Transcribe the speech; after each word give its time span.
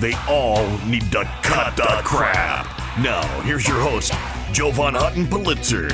They 0.00 0.14
all 0.28 0.66
need 0.86 1.12
to 1.12 1.24
cut 1.42 1.76
the 1.76 2.00
crap. 2.04 2.66
Now, 2.98 3.22
here's 3.42 3.66
your 3.68 3.78
host, 3.78 4.12
Jovan 4.52 4.94
Hutton 4.94 5.28
Pulitzer. 5.28 5.88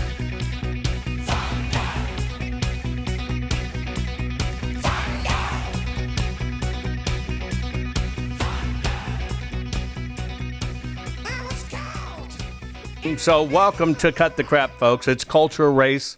So, 13.19 13.42
welcome 13.42 13.95
to 13.97 14.12
Cut 14.12 14.39
the 14.39 14.45
Crap, 14.45 14.79
folks. 14.79 15.07
It's 15.07 15.25
culture, 15.25 15.70
race, 15.70 16.17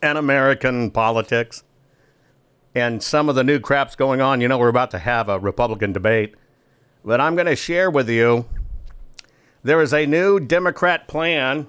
and 0.00 0.16
American 0.16 0.90
politics. 0.90 1.62
And 2.74 3.02
some 3.02 3.28
of 3.28 3.34
the 3.34 3.44
new 3.44 3.60
crap's 3.60 3.96
going 3.96 4.22
on. 4.22 4.40
You 4.40 4.48
know, 4.48 4.56
we're 4.56 4.68
about 4.68 4.90
to 4.92 4.98
have 4.98 5.28
a 5.28 5.38
Republican 5.38 5.92
debate. 5.92 6.36
But 7.04 7.20
I'm 7.20 7.34
going 7.34 7.46
to 7.46 7.56
share 7.56 7.90
with 7.90 8.08
you 8.08 8.46
there 9.62 9.80
is 9.80 9.92
a 9.92 10.06
new 10.06 10.40
Democrat 10.40 11.08
plan 11.08 11.66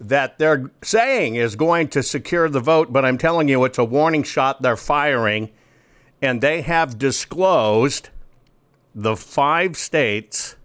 that 0.00 0.38
they're 0.38 0.70
saying 0.82 1.34
is 1.36 1.56
going 1.56 1.88
to 1.88 2.02
secure 2.02 2.48
the 2.48 2.60
vote, 2.60 2.92
but 2.92 3.04
I'm 3.04 3.18
telling 3.18 3.48
you, 3.48 3.64
it's 3.64 3.78
a 3.78 3.84
warning 3.84 4.22
shot 4.22 4.62
they're 4.62 4.76
firing. 4.76 5.50
And 6.22 6.40
they 6.40 6.62
have 6.62 6.98
disclosed 6.98 8.10
the 8.94 9.16
five 9.16 9.76
states 9.76 10.56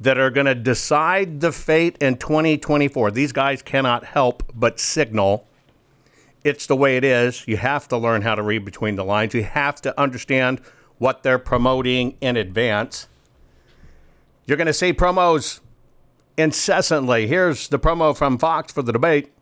that 0.00 0.18
are 0.18 0.30
going 0.30 0.46
to 0.46 0.54
decide 0.54 1.40
the 1.40 1.52
fate 1.52 1.96
in 1.98 2.16
2024. 2.16 3.10
These 3.10 3.32
guys 3.32 3.62
cannot 3.62 4.04
help 4.04 4.44
but 4.54 4.78
signal 4.78 5.48
it's 6.44 6.66
the 6.66 6.76
way 6.76 6.96
it 6.96 7.04
is. 7.04 7.46
You 7.46 7.56
have 7.56 7.88
to 7.88 7.96
learn 7.96 8.22
how 8.22 8.34
to 8.34 8.42
read 8.42 8.64
between 8.64 8.96
the 8.96 9.04
lines. 9.04 9.34
You 9.34 9.42
have 9.42 9.80
to 9.82 10.00
understand 10.00 10.60
what 10.98 11.22
they're 11.22 11.38
promoting 11.38 12.16
in 12.20 12.36
advance. 12.36 13.08
You're 14.46 14.56
going 14.56 14.66
to 14.66 14.72
see 14.72 14.92
promos 14.92 15.60
incessantly. 16.36 17.26
Here's 17.26 17.68
the 17.68 17.78
promo 17.78 18.16
from 18.16 18.38
Fox 18.38 18.72
for 18.72 18.82
the 18.82 18.92
debate. 18.92 19.32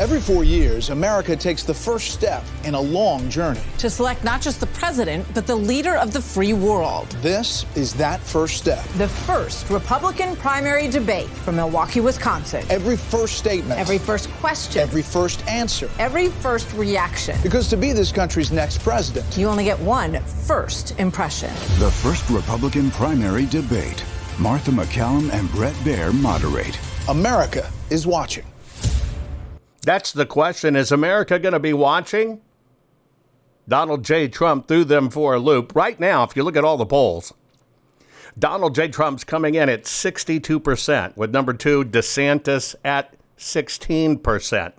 Every 0.00 0.18
four 0.18 0.44
years, 0.44 0.88
America 0.88 1.36
takes 1.36 1.62
the 1.62 1.74
first 1.74 2.12
step 2.12 2.42
in 2.64 2.74
a 2.74 2.80
long 2.80 3.28
journey. 3.28 3.60
To 3.78 3.90
select 3.90 4.24
not 4.24 4.40
just 4.40 4.58
the 4.58 4.66
president, 4.68 5.26
but 5.34 5.46
the 5.46 5.54
leader 5.54 5.94
of 5.96 6.14
the 6.14 6.22
free 6.22 6.54
world. 6.54 7.10
This 7.20 7.66
is 7.76 7.92
that 7.94 8.20
first 8.20 8.56
step. 8.56 8.82
The 8.96 9.08
first 9.08 9.68
Republican 9.68 10.36
primary 10.36 10.88
debate 10.88 11.28
from 11.28 11.56
Milwaukee, 11.56 12.00
Wisconsin. 12.00 12.64
Every 12.70 12.96
first 12.96 13.36
statement. 13.36 13.78
Every 13.78 13.98
first 13.98 14.30
question. 14.40 14.80
Every 14.80 15.02
first 15.02 15.46
answer. 15.46 15.90
Every 15.98 16.28
first 16.28 16.72
reaction. 16.72 17.36
Because 17.42 17.68
to 17.68 17.76
be 17.76 17.92
this 17.92 18.10
country's 18.10 18.50
next 18.50 18.78
president, 18.78 19.36
you 19.36 19.48
only 19.48 19.64
get 19.64 19.78
one 19.80 20.18
first 20.24 20.98
impression. 20.98 21.50
The 21.78 21.90
first 21.90 22.30
Republican 22.30 22.90
primary 22.90 23.44
debate. 23.44 24.02
Martha 24.38 24.70
MacCallum 24.70 25.30
and 25.34 25.50
Bret 25.50 25.74
Baier 25.84 26.14
moderate. 26.22 26.78
America 27.10 27.70
is 27.90 28.06
watching. 28.06 28.46
That's 29.82 30.12
the 30.12 30.26
question. 30.26 30.76
Is 30.76 30.92
America 30.92 31.38
going 31.38 31.52
to 31.52 31.60
be 31.60 31.72
watching? 31.72 32.40
Donald 33.68 34.04
J. 34.04 34.28
Trump 34.28 34.66
threw 34.68 34.84
them 34.84 35.10
for 35.10 35.34
a 35.34 35.38
loop. 35.38 35.74
Right 35.74 35.98
now, 35.98 36.24
if 36.24 36.36
you 36.36 36.42
look 36.42 36.56
at 36.56 36.64
all 36.64 36.76
the 36.76 36.86
polls, 36.86 37.32
Donald 38.38 38.74
J. 38.74 38.88
Trump's 38.88 39.24
coming 39.24 39.54
in 39.54 39.68
at 39.68 39.84
62%, 39.84 41.16
with 41.16 41.30
number 41.30 41.52
two, 41.52 41.84
DeSantis 41.84 42.74
at 42.84 43.14
16%. 43.38 44.72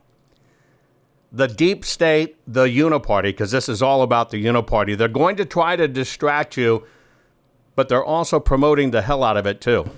The 1.32 1.48
deep 1.48 1.86
state, 1.86 2.38
the 2.46 2.66
uniparty, 2.66 3.24
because 3.24 3.52
this 3.52 3.70
is 3.70 3.82
all 3.82 4.02
about 4.02 4.30
the 4.30 4.44
uniparty, 4.44 4.98
they're 4.98 5.08
going 5.08 5.38
to 5.38 5.46
try 5.46 5.76
to 5.76 5.88
distract 5.88 6.58
you, 6.58 6.86
but 7.76 7.88
they're 7.88 8.04
also 8.04 8.40
promoting 8.40 8.92
the 8.92 9.02
hell 9.02 9.24
out 9.24 9.38
of 9.38 9.46
it, 9.46 9.62
too. 9.62 9.90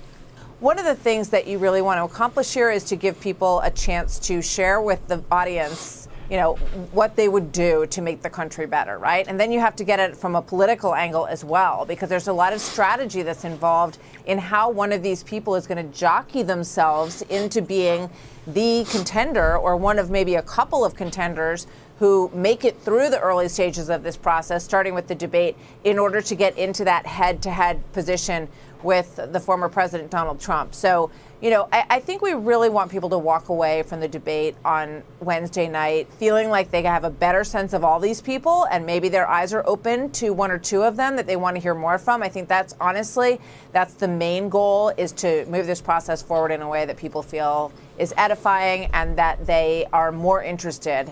One 0.64 0.80
of 0.80 0.86
the 0.86 0.96
things 0.96 1.28
that 1.32 1.46
you 1.46 1.58
really 1.58 1.82
want 1.82 1.98
to 1.98 2.06
accomplish 2.06 2.54
here 2.54 2.72
is 2.72 2.86
to 2.86 2.96
give 2.96 3.20
people 3.20 3.60
a 3.66 3.70
chance 3.70 4.18
to 4.20 4.42
share 4.42 4.80
with 4.80 5.06
the 5.10 5.22
audience, 5.30 6.08
you 6.30 6.38
know, 6.38 6.56
what 6.94 7.18
they 7.18 7.28
would 7.28 7.52
do 7.52 7.86
to 7.88 8.02
make 8.02 8.22
the 8.22 8.30
country 8.30 8.66
better, 8.66 8.98
right? 8.98 9.28
And 9.28 9.38
then 9.38 9.52
you 9.52 9.60
have 9.60 9.76
to 9.76 9.84
get 9.84 10.00
it 10.00 10.16
from 10.16 10.36
a 10.36 10.42
political 10.42 10.96
angle 10.96 11.26
as 11.26 11.44
well, 11.44 11.84
because 11.84 12.08
there's 12.08 12.30
a 12.30 12.34
lot 12.34 12.54
of 12.54 12.62
strategy 12.62 13.24
that's 13.24 13.44
involved 13.44 13.98
in 14.26 14.38
how 14.38 14.70
one 14.70 14.94
of 14.94 15.04
these 15.04 15.22
people 15.22 15.54
is 15.56 15.68
going 15.68 15.86
to 15.86 15.98
jockey 15.98 16.44
themselves 16.44 17.24
into 17.24 17.62
being 17.62 18.10
the 18.48 18.86
contender 18.90 19.58
or 19.58 19.76
one 19.76 20.00
of 20.00 20.10
maybe 20.10 20.36
a 20.36 20.42
couple 20.44 20.86
of 20.86 20.96
contenders 20.96 21.68
who 22.00 22.32
make 22.34 22.66
it 22.66 22.80
through 22.82 23.10
the 23.10 23.20
early 23.20 23.48
stages 23.48 23.90
of 23.90 24.04
this 24.04 24.18
process, 24.18 24.64
starting 24.64 24.94
with 24.94 25.08
the 25.08 25.16
debate, 25.16 25.56
in 25.84 26.00
order 26.00 26.22
to 26.22 26.36
get 26.36 26.58
into 26.58 26.84
that 26.84 27.06
head 27.06 27.42
to 27.44 27.52
head 27.52 27.82
position 27.94 28.48
with 28.84 29.20
the 29.32 29.40
former 29.40 29.70
President 29.70 30.12
Donald 30.12 30.40
Trump. 30.40 30.76
So, 30.76 31.10
you 31.42 31.50
know, 31.50 31.68
I, 31.72 31.86
I, 31.90 32.00
think 32.00 32.22
we 32.22 32.34
really 32.34 32.70
want 32.70 32.92
people 32.92 33.10
to 33.10 33.18
walk 33.18 33.50
away 33.50 33.84
from 33.84 34.00
the 34.00 34.08
debate 34.08 34.56
on 34.64 35.04
Wednesday 35.20 35.68
night 35.68 36.08
feeling 36.18 36.50
like 36.50 36.72
they 36.72 36.84
have 36.84 37.04
a 37.04 37.10
better 37.10 37.44
sense 37.44 37.74
of 37.74 37.84
all 37.84 38.00
these 38.00 38.22
people 38.22 38.66
and 38.72 38.86
maybe 38.86 39.10
their 39.10 39.28
eyes 39.28 39.54
are 39.54 39.66
open 39.66 40.10
to 40.12 40.32
one 40.32 40.52
or 40.52 40.58
two 40.58 40.84
of 40.84 40.96
them 40.96 41.16
that 41.16 41.28
they 41.28 41.36
want 41.36 41.56
to 41.56 41.62
hear 41.62 41.74
more 41.74 41.98
from. 41.98 42.22
I 42.24 42.30
think 42.30 42.48
that's 42.48 42.76
honestly, 42.80 43.40
that's 43.72 43.94
the 43.94 44.08
main 44.08 44.50
goal 44.50 44.90
is 44.98 45.12
to 45.14 45.46
move 45.46 45.66
this 45.66 45.82
process 45.82 46.22
forward 46.22 46.52
in 46.52 46.62
a 46.62 46.68
way 46.68 46.86
that 46.86 46.98
people 46.98 47.22
feel 47.22 47.72
is 47.98 48.14
edifying 48.18 48.90
and 48.94 49.18
that 49.18 49.46
they 49.46 49.86
are 49.94 50.12
more 50.12 50.44
interested 50.44 51.12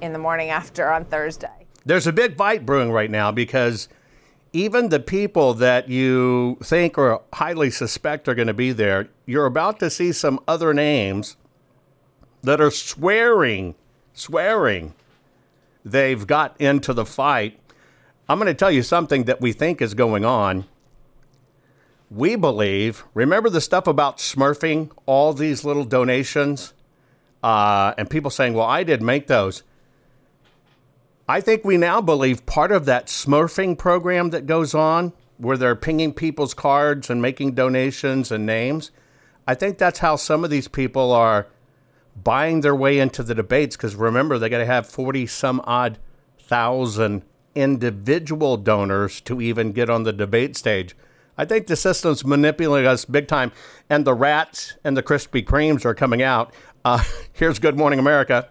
in 0.00 0.12
the 0.12 0.18
morning 0.18 0.50
after 0.50 0.90
on 0.90 1.04
Thursday. 1.04 1.66
There's 1.84 2.06
a 2.06 2.12
big 2.12 2.36
fight 2.36 2.66
brewing 2.66 2.90
right 2.90 3.10
now 3.10 3.30
because 3.30 3.88
even 4.52 4.88
the 4.88 5.00
people 5.00 5.54
that 5.54 5.88
you 5.88 6.58
think 6.62 6.96
or 6.96 7.22
highly 7.32 7.70
suspect 7.70 8.28
are 8.28 8.34
going 8.34 8.48
to 8.48 8.54
be 8.54 8.72
there, 8.72 9.08
you're 9.26 9.46
about 9.46 9.78
to 9.80 9.90
see 9.90 10.12
some 10.12 10.40
other 10.48 10.72
names 10.72 11.36
that 12.42 12.60
are 12.60 12.70
swearing, 12.70 13.74
swearing 14.14 14.94
they've 15.84 16.26
got 16.26 16.60
into 16.60 16.92
the 16.92 17.04
fight. 17.04 17.58
I'm 18.28 18.38
going 18.38 18.46
to 18.46 18.54
tell 18.54 18.70
you 18.70 18.82
something 18.82 19.24
that 19.24 19.40
we 19.40 19.52
think 19.52 19.80
is 19.80 19.94
going 19.94 20.24
on. 20.24 20.64
We 22.10 22.36
believe, 22.36 23.04
remember 23.14 23.50
the 23.50 23.60
stuff 23.60 23.86
about 23.86 24.18
smurfing 24.18 24.90
all 25.06 25.32
these 25.32 25.64
little 25.64 25.84
donations? 25.84 26.72
Uh, 27.42 27.94
and 27.98 28.08
people 28.08 28.30
saying, 28.30 28.54
well, 28.54 28.66
I 28.66 28.82
didn't 28.82 29.06
make 29.06 29.26
those. 29.26 29.62
I 31.28 31.40
think 31.40 31.64
we 31.64 31.76
now 31.76 32.00
believe 32.00 32.46
part 32.46 32.70
of 32.70 32.84
that 32.84 33.06
smurfing 33.06 33.76
program 33.76 34.30
that 34.30 34.46
goes 34.46 34.74
on, 34.74 35.12
where 35.38 35.56
they're 35.56 35.74
pinging 35.74 36.12
people's 36.12 36.54
cards 36.54 37.10
and 37.10 37.20
making 37.20 37.54
donations 37.54 38.30
and 38.30 38.46
names, 38.46 38.90
I 39.46 39.54
think 39.54 39.78
that's 39.78 39.98
how 39.98 40.16
some 40.16 40.44
of 40.44 40.50
these 40.50 40.68
people 40.68 41.12
are 41.12 41.48
buying 42.22 42.60
their 42.60 42.74
way 42.74 42.98
into 42.98 43.22
the 43.22 43.34
debates. 43.34 43.76
Because 43.76 43.94
remember, 43.94 44.38
they 44.38 44.48
got 44.48 44.58
to 44.58 44.66
have 44.66 44.86
40 44.86 45.26
some 45.26 45.60
odd 45.64 45.98
thousand 46.38 47.22
individual 47.54 48.56
donors 48.56 49.20
to 49.22 49.40
even 49.40 49.72
get 49.72 49.90
on 49.90 50.04
the 50.04 50.12
debate 50.12 50.56
stage. 50.56 50.96
I 51.38 51.44
think 51.44 51.66
the 51.66 51.76
system's 51.76 52.24
manipulating 52.24 52.88
us 52.88 53.04
big 53.04 53.28
time. 53.28 53.52
And 53.90 54.04
the 54.04 54.14
rats 54.14 54.74
and 54.84 54.96
the 54.96 55.02
Krispy 55.02 55.44
Kremes 55.44 55.84
are 55.84 55.94
coming 55.94 56.22
out. 56.22 56.52
Uh, 56.84 57.02
here's 57.32 57.58
Good 57.58 57.76
Morning 57.76 57.98
America. 57.98 58.48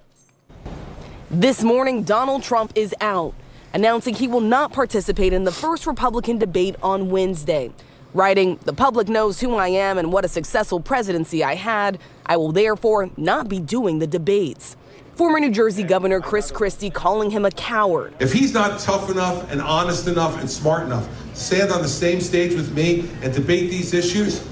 This 1.37 1.63
morning, 1.63 2.03
Donald 2.03 2.43
Trump 2.43 2.71
is 2.75 2.95
out, 3.01 3.33
announcing 3.73 4.15
he 4.15 4.25
will 4.25 4.39
not 4.39 4.71
participate 4.71 5.33
in 5.33 5.43
the 5.43 5.51
first 5.51 5.85
Republican 5.85 6.37
debate 6.37 6.77
on 6.81 7.09
Wednesday. 7.09 7.73
writing, 8.13 8.57
The 8.63 8.71
public 8.71 9.09
knows 9.09 9.41
who 9.41 9.55
I 9.55 9.67
am 9.67 9.97
and 9.97 10.13
what 10.13 10.23
a 10.23 10.29
successful 10.29 10.79
presidency 10.79 11.43
I 11.43 11.55
had. 11.55 11.99
I 12.25 12.37
will 12.37 12.53
therefore 12.53 13.09
not 13.17 13.49
be 13.49 13.59
doing 13.59 13.99
the 13.99 14.07
debates. 14.07 14.77
Former 15.15 15.41
New 15.41 15.51
Jersey 15.51 15.83
Governor 15.83 16.21
Chris 16.21 16.51
Christie 16.51 16.89
calling 16.89 17.31
him 17.31 17.43
a 17.43 17.51
coward. 17.51 18.13
If 18.21 18.31
he's 18.31 18.53
not 18.53 18.79
tough 18.79 19.09
enough 19.09 19.51
and 19.51 19.61
honest 19.61 20.07
enough 20.07 20.39
and 20.39 20.49
smart 20.49 20.83
enough 20.83 21.05
to 21.33 21.35
stand 21.37 21.69
on 21.69 21.81
the 21.81 21.89
same 21.89 22.21
stage 22.21 22.55
with 22.55 22.73
me 22.73 23.09
and 23.21 23.33
debate 23.33 23.69
these 23.69 23.93
issues, 23.93 24.47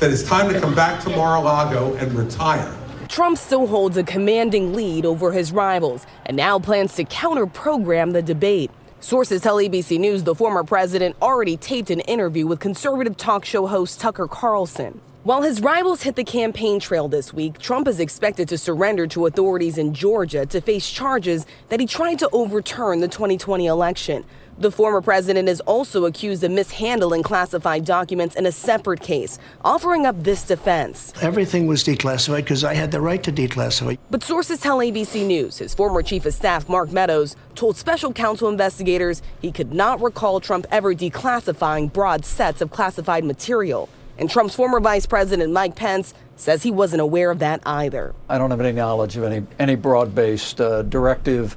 then 0.00 0.10
it's 0.10 0.24
time 0.24 0.52
to 0.52 0.60
come 0.60 0.74
back 0.74 1.00
to 1.04 1.10
Mar 1.10 1.36
a 1.36 1.40
Lago 1.40 1.94
and 1.94 2.12
retire. 2.12 2.76
Trump 3.08 3.38
still 3.38 3.66
holds 3.66 3.96
a 3.96 4.02
commanding 4.02 4.74
lead 4.74 5.06
over 5.06 5.32
his 5.32 5.50
rivals 5.50 6.06
and 6.26 6.36
now 6.36 6.58
plans 6.58 6.94
to 6.94 7.04
counter 7.04 7.46
program 7.46 8.12
the 8.12 8.22
debate. 8.22 8.70
Sources 9.00 9.40
tell 9.40 9.56
ABC 9.56 9.98
News 9.98 10.24
the 10.24 10.34
former 10.34 10.62
president 10.62 11.16
already 11.22 11.56
taped 11.56 11.90
an 11.90 12.00
interview 12.00 12.46
with 12.46 12.60
conservative 12.60 13.16
talk 13.16 13.44
show 13.44 13.66
host 13.66 13.98
Tucker 13.98 14.28
Carlson. 14.28 15.00
While 15.24 15.42
his 15.42 15.60
rivals 15.60 16.02
hit 16.02 16.16
the 16.16 16.24
campaign 16.24 16.80
trail 16.80 17.08
this 17.08 17.32
week, 17.32 17.58
Trump 17.58 17.88
is 17.88 17.98
expected 17.98 18.48
to 18.50 18.58
surrender 18.58 19.06
to 19.08 19.26
authorities 19.26 19.78
in 19.78 19.94
Georgia 19.94 20.46
to 20.46 20.60
face 20.60 20.88
charges 20.88 21.46
that 21.68 21.80
he 21.80 21.86
tried 21.86 22.18
to 22.20 22.28
overturn 22.32 23.00
the 23.00 23.08
2020 23.08 23.66
election. 23.66 24.24
The 24.60 24.72
former 24.72 25.00
president 25.00 25.48
is 25.48 25.60
also 25.60 26.06
accused 26.06 26.42
of 26.42 26.50
mishandling 26.50 27.22
classified 27.22 27.84
documents 27.84 28.34
in 28.34 28.44
a 28.44 28.50
separate 28.50 29.00
case, 29.00 29.38
offering 29.64 30.04
up 30.04 30.20
this 30.24 30.42
defense. 30.42 31.12
Everything 31.22 31.68
was 31.68 31.84
declassified 31.84 32.38
because 32.38 32.64
I 32.64 32.74
had 32.74 32.90
the 32.90 33.00
right 33.00 33.22
to 33.22 33.30
declassify. 33.30 33.98
But 34.10 34.24
sources 34.24 34.58
tell 34.58 34.78
ABC 34.78 35.24
News 35.24 35.58
his 35.58 35.76
former 35.76 36.02
chief 36.02 36.26
of 36.26 36.34
staff, 36.34 36.68
Mark 36.68 36.90
Meadows, 36.90 37.36
told 37.54 37.76
special 37.76 38.12
counsel 38.12 38.48
investigators 38.48 39.22
he 39.40 39.52
could 39.52 39.72
not 39.72 40.02
recall 40.02 40.40
Trump 40.40 40.66
ever 40.72 40.92
declassifying 40.92 41.92
broad 41.92 42.24
sets 42.24 42.60
of 42.60 42.72
classified 42.72 43.22
material. 43.22 43.88
And 44.18 44.28
Trump's 44.28 44.56
former 44.56 44.80
vice 44.80 45.06
president, 45.06 45.52
Mike 45.52 45.76
Pence, 45.76 46.14
says 46.34 46.64
he 46.64 46.72
wasn't 46.72 47.00
aware 47.00 47.30
of 47.30 47.38
that 47.38 47.60
either. 47.64 48.12
I 48.28 48.38
don't 48.38 48.50
have 48.50 48.60
any 48.60 48.72
knowledge 48.72 49.16
of 49.16 49.22
any, 49.22 49.46
any 49.60 49.76
broad 49.76 50.16
based 50.16 50.60
uh, 50.60 50.82
directive 50.82 51.56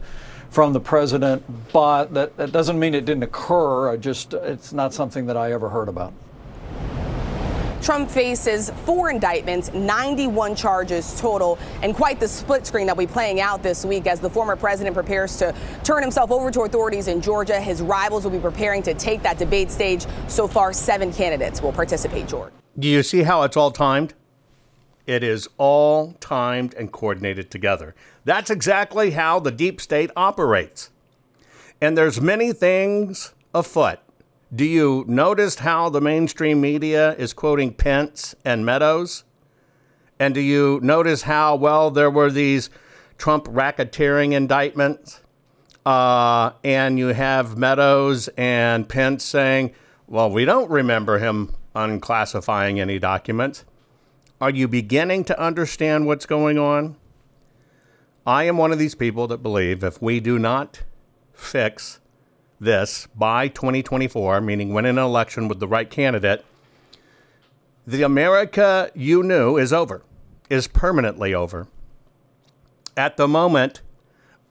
from 0.51 0.73
the 0.73 0.79
president, 0.79 1.43
but 1.71 2.13
that, 2.13 2.35
that 2.35 2.51
doesn't 2.51 2.77
mean 2.77 2.93
it 2.93 3.05
didn't 3.05 3.23
occur. 3.23 3.89
I 3.89 3.97
just, 3.97 4.33
it's 4.33 4.73
not 4.73 4.93
something 4.93 5.25
that 5.27 5.37
I 5.37 5.53
ever 5.53 5.69
heard 5.69 5.87
about. 5.87 6.13
Trump 7.81 8.11
faces 8.11 8.69
four 8.85 9.09
indictments, 9.09 9.73
91 9.73 10.55
charges 10.55 11.19
total, 11.19 11.57
and 11.81 11.95
quite 11.95 12.19
the 12.19 12.27
split 12.27 12.67
screen 12.67 12.85
that 12.85 12.95
will 12.95 13.07
be 13.07 13.11
playing 13.11 13.41
out 13.41 13.63
this 13.63 13.83
week 13.83 14.05
as 14.05 14.19
the 14.19 14.29
former 14.29 14.55
president 14.55 14.93
prepares 14.93 15.37
to 15.37 15.55
turn 15.83 16.03
himself 16.03 16.29
over 16.31 16.51
to 16.51 16.61
authorities 16.61 17.07
in 17.07 17.21
Georgia. 17.21 17.59
His 17.59 17.81
rivals 17.81 18.23
will 18.23 18.31
be 18.31 18.39
preparing 18.39 18.83
to 18.83 18.93
take 18.93 19.23
that 19.23 19.39
debate 19.39 19.71
stage. 19.71 20.05
So 20.27 20.47
far, 20.47 20.73
seven 20.73 21.11
candidates 21.11 21.61
will 21.61 21.73
participate, 21.73 22.27
George. 22.27 22.51
Do 22.77 22.87
you 22.87 23.01
see 23.01 23.23
how 23.23 23.41
it's 23.43 23.57
all 23.57 23.71
timed? 23.71 24.13
It 25.07 25.23
is 25.23 25.49
all 25.57 26.13
timed 26.19 26.75
and 26.75 26.91
coordinated 26.91 27.49
together. 27.49 27.95
That's 28.23 28.49
exactly 28.49 29.11
how 29.11 29.39
the 29.39 29.51
deep 29.51 29.81
state 29.81 30.11
operates. 30.15 30.89
And 31.81 31.97
there's 31.97 32.21
many 32.21 32.53
things 32.53 33.33
afoot 33.53 33.99
do 34.53 34.65
you 34.65 35.05
notice 35.07 35.55
how 35.55 35.87
the 35.87 36.01
mainstream 36.01 36.59
media 36.59 37.13
is 37.13 37.31
quoting 37.31 37.73
Pence 37.73 38.35
and 38.43 38.65
Meadows? 38.65 39.23
And 40.19 40.33
do 40.33 40.41
you 40.41 40.81
notice 40.83 41.21
how, 41.21 41.55
well, 41.55 41.89
there 41.89 42.11
were 42.11 42.29
these 42.29 42.69
Trump 43.17 43.45
racketeering 43.45 44.33
indictments? 44.33 45.21
Uh, 45.85 46.51
and 46.65 46.99
you 46.99 47.07
have 47.07 47.57
Meadows 47.57 48.27
and 48.35 48.89
Pence 48.89 49.23
saying, 49.23 49.73
well, 50.05 50.29
we 50.29 50.43
don't 50.43 50.69
remember 50.69 51.19
him 51.19 51.55
unclassifying 51.73 52.77
any 52.77 52.99
documents. 52.99 53.63
Are 54.41 54.49
you 54.49 54.67
beginning 54.67 55.23
to 55.25 55.39
understand 55.39 56.07
what's 56.07 56.25
going 56.25 56.57
on? 56.57 56.97
I 58.25 58.43
am 58.43 58.57
one 58.57 58.71
of 58.71 58.77
these 58.77 58.93
people 58.93 59.27
that 59.27 59.41
believe 59.41 59.83
if 59.83 59.99
we 60.01 60.19
do 60.19 60.37
not 60.37 60.83
fix 61.33 61.99
this 62.59 63.07
by 63.15 63.47
2024, 63.47 64.41
meaning 64.41 64.73
win 64.73 64.85
an 64.85 64.99
election 64.99 65.47
with 65.47 65.59
the 65.59 65.67
right 65.67 65.89
candidate, 65.89 66.45
the 67.87 68.03
America 68.03 68.91
you 68.93 69.23
knew 69.23 69.57
is 69.57 69.73
over, 69.73 70.03
is 70.51 70.67
permanently 70.67 71.33
over. 71.33 71.67
At 72.95 73.17
the 73.17 73.27
moment, 73.27 73.81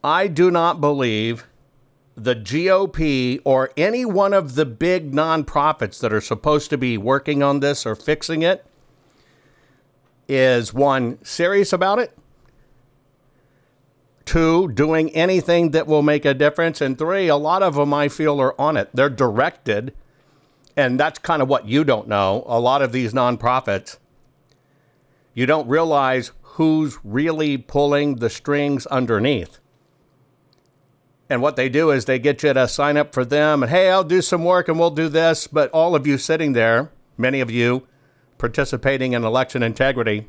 I 0.03 0.27
do 0.27 0.51
not 0.51 0.81
believe 0.81 1.47
the 2.15 2.35
GOP 2.35 3.39
or 3.45 3.71
any 3.77 4.03
one 4.03 4.33
of 4.33 4.55
the 4.55 4.65
big 4.65 5.13
nonprofits 5.13 6.01
that 6.01 6.11
are 6.11 6.19
supposed 6.19 6.69
to 6.71 6.77
be 6.77 6.97
working 6.97 7.41
on 7.41 7.61
this 7.61 7.85
or 7.85 7.95
fixing 7.95 8.41
it 8.41 8.65
is 10.27 10.73
one, 10.73 11.23
serious 11.23 11.71
about 11.71 11.99
it, 11.99 12.17
Two, 14.25 14.69
doing 14.69 15.09
anything 15.11 15.71
that 15.71 15.87
will 15.87 16.01
make 16.03 16.25
a 16.25 16.33
difference. 16.33 16.81
And 16.81 16.97
three, 16.97 17.27
a 17.27 17.35
lot 17.35 17.63
of 17.63 17.75
them 17.75 17.93
I 17.93 18.07
feel 18.07 18.39
are 18.39 18.59
on 18.59 18.77
it. 18.77 18.89
They're 18.93 19.09
directed. 19.09 19.93
And 20.77 20.99
that's 20.99 21.19
kind 21.19 21.41
of 21.41 21.47
what 21.47 21.67
you 21.67 21.83
don't 21.83 22.07
know. 22.07 22.43
A 22.47 22.59
lot 22.59 22.81
of 22.81 22.91
these 22.91 23.13
nonprofits, 23.13 23.97
you 25.33 25.45
don't 25.45 25.67
realize 25.67 26.31
who's 26.41 26.97
really 27.03 27.57
pulling 27.57 28.15
the 28.15 28.29
strings 28.29 28.85
underneath. 28.87 29.59
And 31.29 31.41
what 31.41 31.55
they 31.55 31.69
do 31.69 31.91
is 31.91 32.05
they 32.05 32.19
get 32.19 32.43
you 32.43 32.53
to 32.53 32.67
sign 32.67 32.97
up 32.97 33.13
for 33.13 33.23
them 33.23 33.63
and, 33.63 33.69
hey, 33.69 33.89
I'll 33.89 34.03
do 34.03 34.21
some 34.21 34.43
work 34.43 34.67
and 34.67 34.77
we'll 34.77 34.91
do 34.91 35.07
this. 35.07 35.47
But 35.47 35.71
all 35.71 35.95
of 35.95 36.05
you 36.05 36.17
sitting 36.17 36.51
there, 36.53 36.91
many 37.17 37.39
of 37.39 37.49
you 37.49 37.87
participating 38.37 39.13
in 39.13 39.23
election 39.23 39.63
integrity, 39.63 40.27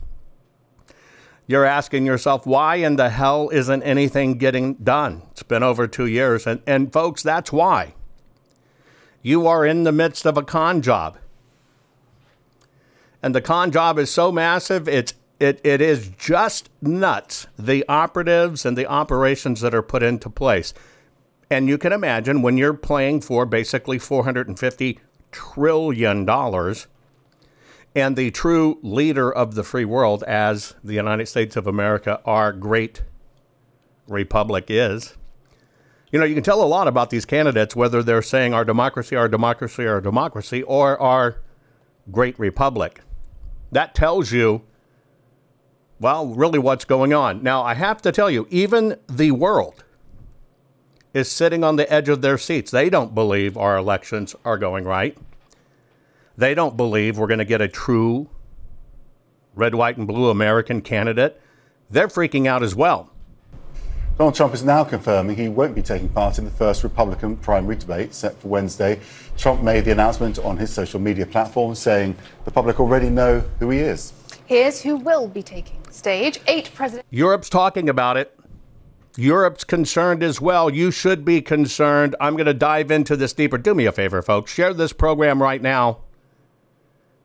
you're 1.47 1.65
asking 1.65 2.07
yourself, 2.07 2.47
why 2.47 2.77
in 2.77 2.97
the 2.97 3.11
hell 3.11 3.49
isn't 3.51 3.83
anything 3.83 4.39
getting 4.39 4.75
done? 4.75 5.23
It's 5.33 5.43
been 5.43 5.63
over 5.63 5.87
two 5.87 6.07
years. 6.07 6.47
And, 6.47 6.63
and 6.67 6.93
folks, 6.93 7.23
that's 7.23 7.53
why. 7.53 7.95
You 9.23 9.47
are 9.47 9.67
in 9.67 9.85
the 9.85 9.93
midst 9.93 10.27
of 10.27 10.37
a 10.37 10.43
con 10.43 10.83
job. 10.83 11.19
And 13.23 13.35
the 13.35 13.41
con 13.41 13.71
job 13.71 13.99
is 13.99 14.11
so 14.11 14.33
massive, 14.33 14.89
it's, 14.89 15.15
it, 15.39 15.61
it 15.65 15.81
is 15.81 16.09
just 16.09 16.71
nuts, 16.81 17.47
the 17.59 17.85
operatives 17.89 18.65
and 18.65 18.77
the 18.77 18.87
operations 18.87 19.61
that 19.61 19.75
are 19.75 19.83
put 19.83 20.03
into 20.03 20.31
place. 20.31 20.75
And 21.51 21.69
you 21.69 21.79
can 21.79 21.93
imagine 21.93 22.43
when 22.43 22.57
you're 22.57 22.75
playing 22.75 23.21
for 23.21 23.45
basically 23.45 23.99
$450 23.99 24.99
trillion 25.31 26.25
and 27.95 28.17
the 28.17 28.31
true 28.31 28.79
leader 28.83 29.31
of 29.31 29.55
the 29.55 29.63
free 29.63 29.85
world, 29.85 30.23
as 30.25 30.75
the 30.83 30.95
United 30.95 31.27
States 31.27 31.57
of 31.57 31.67
America, 31.67 32.21
our 32.25 32.53
great 32.53 33.03
republic 34.09 34.67
is. 34.69 35.17
You 36.11 36.19
know, 36.19 36.25
you 36.25 36.35
can 36.35 36.45
tell 36.45 36.63
a 36.63 36.67
lot 36.67 36.89
about 36.89 37.11
these 37.11 37.25
candidates, 37.25 37.75
whether 37.75 38.03
they're 38.03 38.23
saying 38.23 38.55
our 38.55 38.65
democracy, 38.65 39.17
our 39.17 39.29
democracy, 39.29 39.87
our 39.87 40.01
democracy, 40.01 40.63
or 40.63 41.01
our 41.01 41.37
great 42.11 42.39
republic. 42.39 43.01
That 43.71 43.95
tells 43.95 44.33
you, 44.33 44.63
well, 46.01 46.27
really 46.27 46.59
what's 46.59 46.85
going 46.85 47.15
on. 47.15 47.43
Now, 47.43 47.63
I 47.63 47.75
have 47.75 48.03
to 48.03 48.13
tell 48.13 48.31
you, 48.31 48.47
even 48.51 48.97
the 49.09 49.31
world 49.31 49.85
is 51.15 51.31
sitting 51.31 51.63
on 51.63 51.77
the 51.77 51.91
edge 51.93 52.09
of 52.09 52.23
their 52.23 52.39
seats. 52.39 52.71
They 52.71 52.91
don't 52.91 53.15
believe 53.15 53.57
our 53.57 53.77
elections 53.77 54.35
are 54.45 54.59
going 54.59 54.85
right. 54.85 55.17
They 56.37 56.55
don't 56.55 56.77
believe 56.77 57.19
we're 57.19 57.27
going 57.27 57.39
to 57.39 57.45
get 57.45 57.61
a 57.61 57.69
true 57.69 58.29
red, 59.55 59.75
white, 59.75 59.97
and 59.97 60.07
blue 60.07 60.31
American 60.31 60.81
candidate. 60.81 61.41
They're 61.91 62.09
freaking 62.09 62.47
out 62.47 62.63
as 62.63 62.75
well. 62.75 63.11
Donald 64.19 64.35
Trump 64.35 64.55
is 64.55 64.63
now 64.63 64.85
confirming 64.85 65.37
he 65.37 65.49
won't 65.49 65.75
be 65.75 65.83
taking 65.83 66.09
part 66.09 66.39
in 66.39 66.45
the 66.45 66.51
first 66.51 66.85
Republican 66.85 67.37
primary 67.37 67.77
debate 67.77 68.15
set 68.15 68.37
for 68.37 68.49
Wednesday. 68.49 69.01
Trump 69.37 69.63
made 69.63 69.85
the 69.85 69.91
announcement 69.91 70.39
on 70.39 70.57
his 70.57 70.73
social 70.73 71.01
media 71.01 71.27
platform 71.27 71.75
saying 71.75 72.15
the 72.45 72.51
public 72.51 72.79
already 72.79 73.09
know 73.09 73.41
who 73.59 73.71
he 73.71 73.79
is. 73.79 74.13
Here's 74.47 74.83
who 74.83 74.97
will 74.97 75.29
be 75.29 75.43
taking 75.43 75.79
stage. 75.91 76.39
Eight 76.47 76.71
presidents. 76.75 77.09
Europe's 77.11 77.49
talking 77.49 77.89
about 77.89 78.17
it. 78.17 78.39
Europe's 79.17 79.65
concerned 79.65 80.23
as 80.23 80.41
well. 80.41 80.71
You 80.71 80.91
should 80.91 81.25
be 81.25 81.43
concerned. 81.43 82.15
I'm 82.21 82.35
going 82.35 82.47
to 82.47 82.55
dive 82.55 82.91
into 82.91 83.17
this 83.17 83.33
deeper. 83.33 83.59
Do 83.59 83.75
me 83.75 83.87
a 83.87 83.93
favor, 83.93 84.23
folks. 84.23 84.53
Share 84.53 84.73
this 84.73 84.93
program 84.93 85.43
right 85.43 85.61
now. 85.61 85.99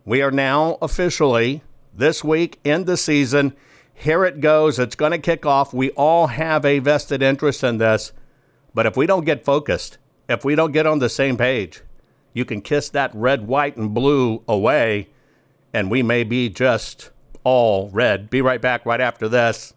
We 0.07 0.21
are 0.21 0.31
now 0.31 0.77
officially 0.81 1.63
this 1.93 2.23
week 2.23 2.61
in 2.63 2.85
the 2.85 2.95
season. 2.95 3.53
Here 3.93 4.23
it 4.23 4.39
goes. 4.39 4.79
It's 4.79 4.95
going 4.95 5.11
to 5.11 5.17
kick 5.17 5.45
off. 5.45 5.73
We 5.73 5.89
all 5.91 6.27
have 6.27 6.63
a 6.63 6.79
vested 6.79 7.21
interest 7.21 7.61
in 7.61 7.77
this. 7.77 8.13
But 8.73 8.85
if 8.85 8.95
we 8.95 9.05
don't 9.05 9.25
get 9.25 9.43
focused, 9.43 9.97
if 10.29 10.45
we 10.45 10.55
don't 10.55 10.71
get 10.71 10.87
on 10.87 10.99
the 10.99 11.09
same 11.09 11.35
page, 11.35 11.81
you 12.33 12.45
can 12.45 12.61
kiss 12.61 12.87
that 12.91 13.11
red, 13.13 13.47
white, 13.47 13.75
and 13.75 13.93
blue 13.93 14.41
away, 14.47 15.09
and 15.73 15.91
we 15.91 16.01
may 16.03 16.23
be 16.23 16.47
just 16.47 17.11
all 17.43 17.89
red. 17.89 18.29
Be 18.29 18.41
right 18.41 18.61
back 18.61 18.85
right 18.85 19.01
after 19.01 19.27
this. 19.27 19.73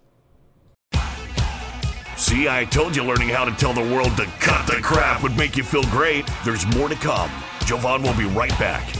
See, 2.16 2.48
I 2.48 2.66
told 2.70 2.94
you 2.94 3.02
learning 3.02 3.30
how 3.30 3.46
to 3.46 3.52
tell 3.56 3.72
the 3.72 3.92
world 3.92 4.16
to 4.16 4.26
cut 4.38 4.64
the 4.68 4.74
crap 4.74 5.24
would 5.24 5.36
make 5.36 5.56
you 5.56 5.64
feel 5.64 5.82
great. 5.84 6.30
There's 6.44 6.68
more 6.76 6.88
to 6.88 6.94
come. 6.94 7.32
Jovan 7.66 8.04
will 8.04 8.14
be 8.14 8.26
right 8.26 8.56
back. 8.60 8.99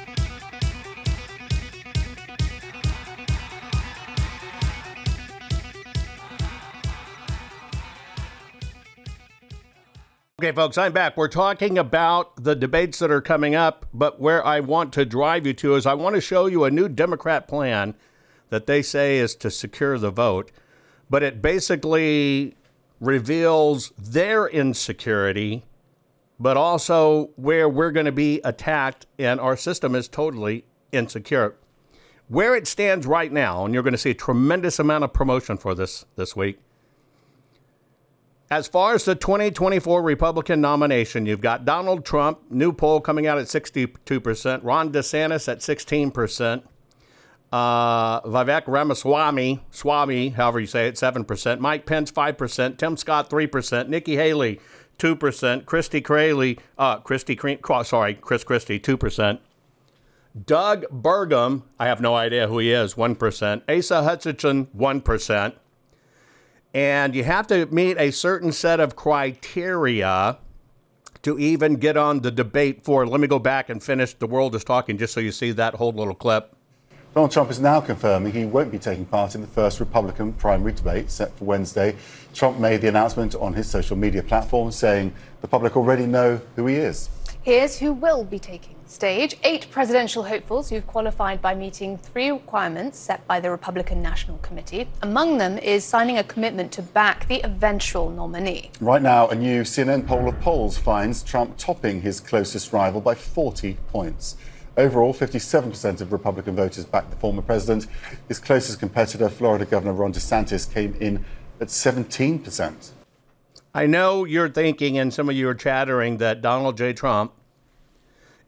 Okay, 10.41 10.53
folks, 10.53 10.75
I'm 10.75 10.91
back. 10.91 11.17
We're 11.17 11.27
talking 11.27 11.77
about 11.77 12.43
the 12.43 12.55
debates 12.55 12.97
that 12.97 13.11
are 13.11 13.21
coming 13.21 13.53
up, 13.53 13.85
but 13.93 14.19
where 14.19 14.43
I 14.43 14.59
want 14.59 14.91
to 14.93 15.05
drive 15.05 15.45
you 15.45 15.53
to 15.53 15.75
is 15.75 15.85
I 15.85 15.93
want 15.93 16.15
to 16.15 16.19
show 16.19 16.47
you 16.47 16.63
a 16.63 16.71
new 16.71 16.89
Democrat 16.89 17.47
plan 17.47 17.93
that 18.49 18.65
they 18.65 18.81
say 18.81 19.19
is 19.19 19.35
to 19.35 19.51
secure 19.51 19.99
the 19.99 20.09
vote, 20.09 20.51
but 21.11 21.21
it 21.21 21.43
basically 21.43 22.55
reveals 22.99 23.93
their 23.99 24.47
insecurity, 24.47 25.63
but 26.39 26.57
also 26.57 27.29
where 27.35 27.69
we're 27.69 27.91
going 27.91 28.07
to 28.07 28.11
be 28.11 28.41
attacked, 28.43 29.05
and 29.19 29.39
our 29.39 29.55
system 29.55 29.93
is 29.93 30.07
totally 30.07 30.65
insecure. 30.91 31.53
Where 32.29 32.55
it 32.55 32.65
stands 32.65 33.05
right 33.05 33.31
now, 33.31 33.63
and 33.63 33.75
you're 33.75 33.83
going 33.83 33.93
to 33.93 33.99
see 33.99 34.09
a 34.09 34.15
tremendous 34.15 34.79
amount 34.79 35.03
of 35.03 35.13
promotion 35.13 35.57
for 35.57 35.75
this 35.75 36.03
this 36.15 36.35
week 36.35 36.57
as 38.51 38.67
far 38.67 38.93
as 38.93 39.05
the 39.05 39.15
2024 39.15 40.01
Republican 40.01 40.59
nomination, 40.59 41.25
you've 41.25 41.39
got 41.39 41.63
Donald 41.63 42.03
Trump, 42.03 42.39
new 42.49 42.73
poll 42.73 42.99
coming 42.99 43.25
out 43.25 43.37
at 43.37 43.45
62%, 43.45 44.59
Ron 44.61 44.91
DeSantis 44.91 45.47
at 45.47 45.59
16%, 45.59 46.61
uh, 47.53 48.21
Vivek 48.21 48.67
Ramaswamy, 48.67 49.61
Swamy, 49.71 50.33
however 50.33 50.59
you 50.59 50.67
say 50.67 50.89
it, 50.89 50.95
7%, 50.95 51.59
Mike 51.59 51.85
Pence, 51.85 52.11
5%, 52.11 52.77
Tim 52.77 52.97
Scott, 52.97 53.29
3%, 53.29 53.87
Nikki 53.87 54.17
Haley, 54.17 54.59
2%, 54.99 55.65
Christy 55.65 56.01
Crayley, 56.01 56.59
uh, 56.77 56.97
Christy, 56.97 57.39
sorry, 57.85 58.15
Chris 58.15 58.43
Christie, 58.43 58.81
2%. 58.81 59.39
Doug 60.45 60.83
Burgum, 60.91 61.63
I 61.79 61.87
have 61.87 62.01
no 62.01 62.15
idea 62.15 62.49
who 62.49 62.59
he 62.59 62.73
is, 62.73 62.95
1%. 62.95 63.61
Asa 63.69 64.03
Hutchinson, 64.03 64.65
1% 64.77 65.53
and 66.73 67.15
you 67.15 67.23
have 67.23 67.47
to 67.47 67.65
meet 67.67 67.97
a 67.97 68.11
certain 68.11 68.51
set 68.51 68.79
of 68.79 68.95
criteria 68.95 70.37
to 71.23 71.37
even 71.37 71.75
get 71.75 71.97
on 71.97 72.21
the 72.21 72.31
debate 72.31 72.83
for. 72.83 73.05
Let 73.05 73.19
me 73.19 73.27
go 73.27 73.39
back 73.39 73.69
and 73.69 73.81
finish 73.81 74.13
The 74.13 74.27
World 74.27 74.55
is 74.55 74.63
Talking 74.63 74.97
just 74.97 75.13
so 75.13 75.19
you 75.19 75.31
see 75.31 75.51
that 75.51 75.75
whole 75.75 75.91
little 75.91 76.15
clip. 76.15 76.55
Donald 77.13 77.31
Trump 77.31 77.51
is 77.51 77.59
now 77.59 77.81
confirming 77.81 78.31
he 78.31 78.45
won't 78.45 78.71
be 78.71 78.79
taking 78.79 79.05
part 79.05 79.35
in 79.35 79.41
the 79.41 79.47
first 79.47 79.81
Republican 79.81 80.31
primary 80.31 80.71
debate 80.71 81.11
set 81.11 81.35
for 81.37 81.43
Wednesday. 81.43 81.93
Trump 82.33 82.57
made 82.57 82.79
the 82.79 82.87
announcement 82.87 83.35
on 83.35 83.53
his 83.53 83.69
social 83.69 83.97
media 83.97 84.23
platform 84.23 84.71
saying 84.71 85.13
the 85.41 85.47
public 85.47 85.75
already 85.75 86.05
know 86.05 86.39
who 86.55 86.67
he 86.67 86.75
is. 86.75 87.09
Here's 87.41 87.77
who 87.77 87.91
will 87.91 88.23
be 88.23 88.39
taking 88.39 88.75
stage. 88.91 89.37
Eight 89.43 89.67
presidential 89.71 90.23
hopefuls 90.23 90.69
who've 90.69 90.85
qualified 90.85 91.41
by 91.41 91.55
meeting 91.55 91.97
three 91.97 92.29
requirements 92.31 92.99
set 92.99 93.25
by 93.27 93.39
the 93.39 93.49
Republican 93.49 94.01
National 94.01 94.37
Committee. 94.39 94.87
Among 95.01 95.37
them 95.37 95.57
is 95.57 95.83
signing 95.83 96.17
a 96.17 96.23
commitment 96.23 96.71
to 96.73 96.81
back 96.81 97.27
the 97.27 97.41
eventual 97.43 98.09
nominee. 98.09 98.71
Right 98.79 99.01
now, 99.01 99.29
a 99.29 99.35
new 99.35 99.61
CNN 99.61 100.05
poll 100.05 100.27
of 100.27 100.39
polls 100.41 100.77
finds 100.77 101.23
Trump 101.23 101.57
topping 101.57 102.01
his 102.01 102.19
closest 102.19 102.73
rival 102.73 103.01
by 103.01 103.15
40 103.15 103.77
points. 103.87 104.35
Overall, 104.77 105.13
57% 105.13 106.01
of 106.01 106.11
Republican 106.11 106.55
voters 106.55 106.85
backed 106.85 107.11
the 107.11 107.17
former 107.17 107.41
president. 107.41 107.87
His 108.27 108.39
closest 108.39 108.79
competitor, 108.79 109.29
Florida 109.29 109.65
Governor 109.65 109.93
Ron 109.93 110.13
DeSantis, 110.13 110.71
came 110.71 110.95
in 110.99 111.25
at 111.59 111.67
17%. 111.67 112.91
I 113.73 113.85
know 113.85 114.25
you're 114.25 114.49
thinking, 114.49 114.97
and 114.97 115.13
some 115.13 115.29
of 115.29 115.35
you 115.35 115.47
are 115.47 115.55
chattering, 115.55 116.17
that 116.17 116.41
Donald 116.41 116.77
J. 116.77 116.93
Trump 116.93 117.33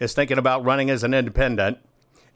is 0.04 0.14
thinking 0.14 0.38
about 0.38 0.64
running 0.64 0.90
as 0.90 1.04
an 1.04 1.14
independent, 1.14 1.80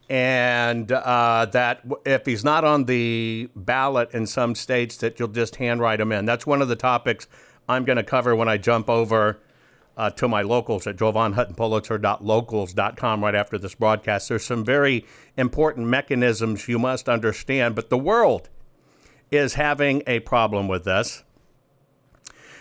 and 0.09 0.91
uh, 0.91 1.45
that 1.51 1.81
if 2.05 2.25
he's 2.25 2.43
not 2.43 2.63
on 2.63 2.85
the 2.85 3.49
ballot 3.55 4.11
in 4.13 4.25
some 4.25 4.55
states, 4.55 4.97
that 4.97 5.19
you'll 5.19 5.27
just 5.27 5.57
handwrite 5.57 5.99
him 5.99 6.11
in. 6.11 6.25
That's 6.25 6.47
one 6.47 6.61
of 6.61 6.69
the 6.69 6.77
topics 6.77 7.27
I'm 7.67 7.83
going 7.83 7.97
to 7.97 8.03
cover 8.03 8.35
when 8.35 8.47
I 8.47 8.57
jump 8.57 8.89
over 8.89 9.39
uh, 9.97 10.09
to 10.11 10.29
my 10.29 10.43
locals 10.43 10.87
at 10.87 10.95
jovanhuttonpulitzer.locals.com 10.95 13.23
right 13.23 13.35
after 13.35 13.57
this 13.57 13.75
broadcast. 13.75 14.29
There's 14.29 14.45
some 14.45 14.63
very 14.63 15.05
important 15.35 15.87
mechanisms 15.87 16.69
you 16.69 16.79
must 16.79 17.09
understand, 17.09 17.75
but 17.75 17.89
the 17.89 17.97
world 17.97 18.47
is 19.29 19.55
having 19.55 20.03
a 20.07 20.21
problem 20.21 20.69
with 20.69 20.85
this 20.85 21.25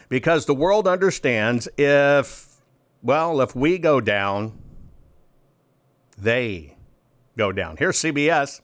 because 0.08 0.46
the 0.46 0.54
world 0.54 0.88
understands 0.88 1.68
if, 1.76 2.56
well, 3.02 3.40
if 3.40 3.54
we 3.54 3.78
go 3.78 4.00
down, 4.00 4.58
they 6.18 6.76
go 7.37 7.52
down. 7.52 7.76
Here's 7.76 7.96
CBS. 7.96 8.61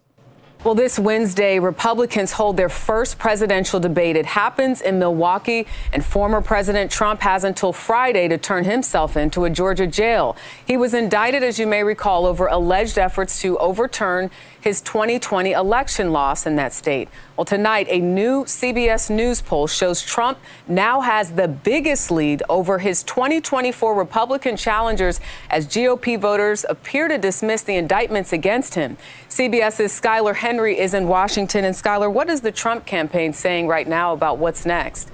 Well, 0.64 0.76
this 0.76 0.96
Wednesday, 0.96 1.58
Republicans 1.58 2.30
hold 2.30 2.56
their 2.56 2.68
first 2.68 3.18
presidential 3.18 3.80
debate. 3.80 4.14
It 4.14 4.26
happens 4.26 4.80
in 4.80 5.00
Milwaukee, 5.00 5.66
and 5.92 6.04
former 6.04 6.40
President 6.40 6.88
Trump 6.88 7.20
has 7.22 7.42
until 7.42 7.72
Friday 7.72 8.28
to 8.28 8.38
turn 8.38 8.62
himself 8.62 9.16
into 9.16 9.44
a 9.44 9.50
Georgia 9.50 9.88
jail. 9.88 10.36
He 10.64 10.76
was 10.76 10.94
indicted, 10.94 11.42
as 11.42 11.58
you 11.58 11.66
may 11.66 11.82
recall, 11.82 12.26
over 12.26 12.46
alleged 12.46 12.96
efforts 12.96 13.40
to 13.40 13.58
overturn 13.58 14.30
his 14.62 14.80
2020 14.80 15.52
election 15.52 16.12
loss 16.12 16.46
in 16.46 16.56
that 16.56 16.72
state. 16.72 17.08
Well, 17.36 17.44
tonight, 17.44 17.88
a 17.90 17.98
new 17.98 18.44
CBS 18.44 19.10
News 19.10 19.42
poll 19.42 19.66
shows 19.66 20.02
Trump 20.02 20.38
now 20.68 21.00
has 21.00 21.32
the 21.32 21.48
biggest 21.48 22.10
lead 22.10 22.42
over 22.48 22.78
his 22.78 23.02
2024 23.02 23.94
Republican 23.94 24.56
challengers 24.56 25.20
as 25.50 25.66
GOP 25.66 26.18
voters 26.18 26.64
appear 26.68 27.08
to 27.08 27.18
dismiss 27.18 27.62
the 27.62 27.74
indictments 27.74 28.32
against 28.32 28.76
him. 28.76 28.96
CBS's 29.28 30.00
Skyler 30.00 30.36
Henry 30.36 30.78
is 30.78 30.94
in 30.94 31.08
Washington. 31.08 31.64
And 31.64 31.74
Skyler, 31.74 32.12
what 32.12 32.30
is 32.30 32.40
the 32.40 32.52
Trump 32.52 32.86
campaign 32.86 33.32
saying 33.32 33.66
right 33.66 33.88
now 33.88 34.12
about 34.12 34.38
what's 34.38 34.64
next? 34.64 35.10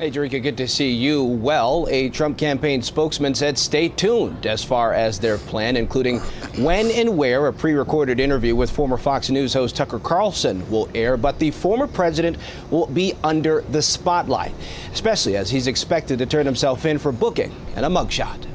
Hey, 0.00 0.10
Jericka, 0.10 0.42
good 0.42 0.56
to 0.56 0.66
see 0.66 0.90
you. 0.90 1.22
Well, 1.22 1.86
a 1.90 2.08
Trump 2.08 2.38
campaign 2.38 2.80
spokesman 2.80 3.34
said 3.34 3.58
stay 3.58 3.90
tuned 3.90 4.46
as 4.46 4.64
far 4.64 4.94
as 4.94 5.18
their 5.18 5.36
plan, 5.36 5.76
including 5.76 6.20
when 6.56 6.90
and 6.92 7.18
where 7.18 7.48
a 7.48 7.52
pre 7.52 7.74
recorded 7.74 8.18
interview 8.18 8.56
with 8.56 8.70
former 8.70 8.96
Fox 8.96 9.28
News 9.28 9.52
host 9.52 9.76
Tucker 9.76 9.98
Carlson 9.98 10.66
will 10.70 10.88
air. 10.94 11.18
But 11.18 11.38
the 11.38 11.50
former 11.50 11.86
president 11.86 12.38
will 12.70 12.86
be 12.86 13.12
under 13.22 13.60
the 13.60 13.82
spotlight, 13.82 14.54
especially 14.90 15.36
as 15.36 15.50
he's 15.50 15.66
expected 15.66 16.18
to 16.20 16.24
turn 16.24 16.46
himself 16.46 16.86
in 16.86 16.96
for 16.96 17.12
booking 17.12 17.54
and 17.76 17.84
a 17.84 17.90
mugshot. 17.90 18.46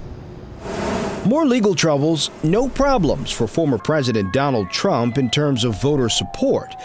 More 1.28 1.46
legal 1.46 1.76
troubles, 1.76 2.30
no 2.44 2.70
problems 2.70 3.32
for 3.32 3.48
former 3.48 3.78
President 3.78 4.34
Donald 4.34 4.70
Trump 4.70 5.20
in 5.20 5.30
terms 5.30 5.64
of 5.64 5.80
voter 5.80 6.10
support. 6.10 6.76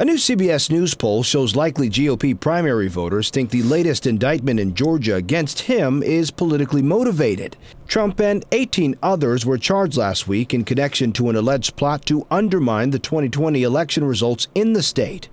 A 0.00 0.04
new 0.06 0.14
CBS 0.14 0.70
News 0.70 0.94
poll 0.94 1.22
shows 1.22 1.54
likely 1.54 1.90
GOP 1.90 2.40
primary 2.40 2.88
voters 2.88 3.28
think 3.28 3.50
the 3.50 3.62
latest 3.62 4.06
indictment 4.06 4.58
in 4.58 4.74
Georgia 4.74 5.16
against 5.16 5.60
him 5.60 6.02
is 6.02 6.30
politically 6.30 6.80
motivated. 6.80 7.54
Trump 7.86 8.18
and 8.18 8.42
18 8.50 8.96
others 9.02 9.44
were 9.44 9.58
charged 9.58 9.98
last 9.98 10.26
week 10.26 10.54
in 10.54 10.64
connection 10.64 11.12
to 11.12 11.28
an 11.28 11.36
alleged 11.36 11.76
plot 11.76 12.06
to 12.06 12.26
undermine 12.30 12.92
the 12.92 12.98
2020 12.98 13.62
election 13.62 14.02
results 14.02 14.48
in 14.54 14.72
the 14.72 14.82
state. 14.82 15.28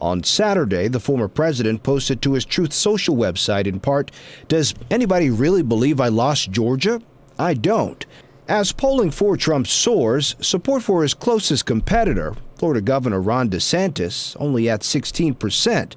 On 0.00 0.24
Saturday, 0.24 0.88
the 0.88 0.98
former 0.98 1.28
president 1.28 1.84
posted 1.84 2.20
to 2.22 2.32
his 2.32 2.44
Truth 2.44 2.72
Social 2.72 3.14
website 3.14 3.68
in 3.68 3.78
part 3.78 4.10
Does 4.48 4.74
anybody 4.90 5.30
really 5.30 5.62
believe 5.62 6.00
I 6.00 6.08
lost 6.08 6.50
Georgia? 6.50 7.00
I 7.38 7.54
don't. 7.54 8.04
As 8.48 8.72
polling 8.72 9.12
for 9.12 9.36
Trump 9.36 9.68
soars, 9.68 10.34
support 10.40 10.82
for 10.82 11.02
his 11.02 11.14
closest 11.14 11.66
competitor, 11.66 12.34
Florida 12.60 12.82
Governor 12.82 13.22
Ron 13.22 13.48
DeSantis, 13.48 14.36
only 14.38 14.68
at 14.68 14.82
16%, 14.82 15.94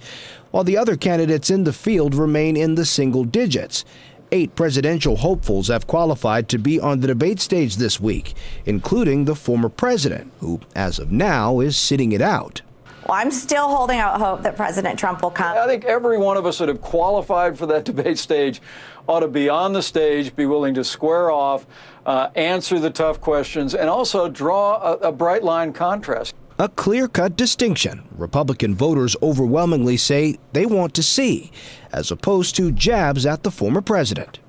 while 0.51 0.63
the 0.63 0.77
other 0.77 0.95
candidates 0.95 1.49
in 1.49 1.65
the 1.65 1.73
field 1.73 2.15
remain 2.15 2.55
in 2.55 2.75
the 2.75 2.85
single 2.85 3.25
digits. 3.25 3.83
Eight 4.31 4.55
presidential 4.55 5.17
hopefuls 5.17 5.67
have 5.67 5.87
qualified 5.87 6.47
to 6.47 6.57
be 6.57 6.79
on 6.79 7.01
the 7.01 7.07
debate 7.07 7.41
stage 7.41 7.75
this 7.75 7.99
week, 7.99 8.33
including 8.65 9.25
the 9.25 9.35
former 9.35 9.67
president, 9.67 10.31
who, 10.39 10.61
as 10.73 10.99
of 10.99 11.11
now, 11.11 11.59
is 11.59 11.75
sitting 11.75 12.13
it 12.13 12.21
out. 12.21 12.61
Well, 13.09 13.17
I'm 13.17 13.31
still 13.31 13.67
holding 13.67 13.99
out 13.99 14.21
hope 14.21 14.43
that 14.43 14.55
President 14.55 14.97
Trump 14.97 15.21
will 15.21 15.31
come. 15.31 15.57
I 15.57 15.67
think 15.67 15.83
every 15.83 16.17
one 16.17 16.37
of 16.37 16.45
us 16.45 16.59
that 16.59 16.69
have 16.69 16.79
qualified 16.79 17.57
for 17.57 17.65
that 17.65 17.83
debate 17.91 18.17
stage 18.17 18.61
ought 19.05 19.19
to 19.19 19.27
be 19.27 19.49
on 19.49 19.73
the 19.73 19.81
stage, 19.81 20.33
be 20.33 20.45
willing 20.45 20.75
to 20.75 20.85
square 20.85 21.29
off, 21.29 21.65
uh, 22.05 22.29
answer 22.35 22.79
the 22.79 22.89
tough 22.89 23.19
questions, 23.19 23.75
and 23.75 23.89
also 23.89 24.29
draw 24.29 24.93
a, 24.93 25.09
a 25.09 25.11
bright 25.11 25.43
line 25.43 25.73
contrast 25.73 26.33
a 26.59 26.69
clear 26.69 27.07
cut 27.07 27.35
distinction 27.35 28.03
Republican 28.17 28.75
voters 28.75 29.15
overwhelmingly 29.21 29.97
say 29.97 30.37
they 30.53 30.65
want 30.65 30.93
to 30.93 31.03
see, 31.03 31.51
as 31.91 32.11
opposed 32.11 32.55
to 32.55 32.71
jabs 32.71 33.25
at 33.25 33.43
the 33.43 33.51
former 33.51 33.81
president. 33.81 34.39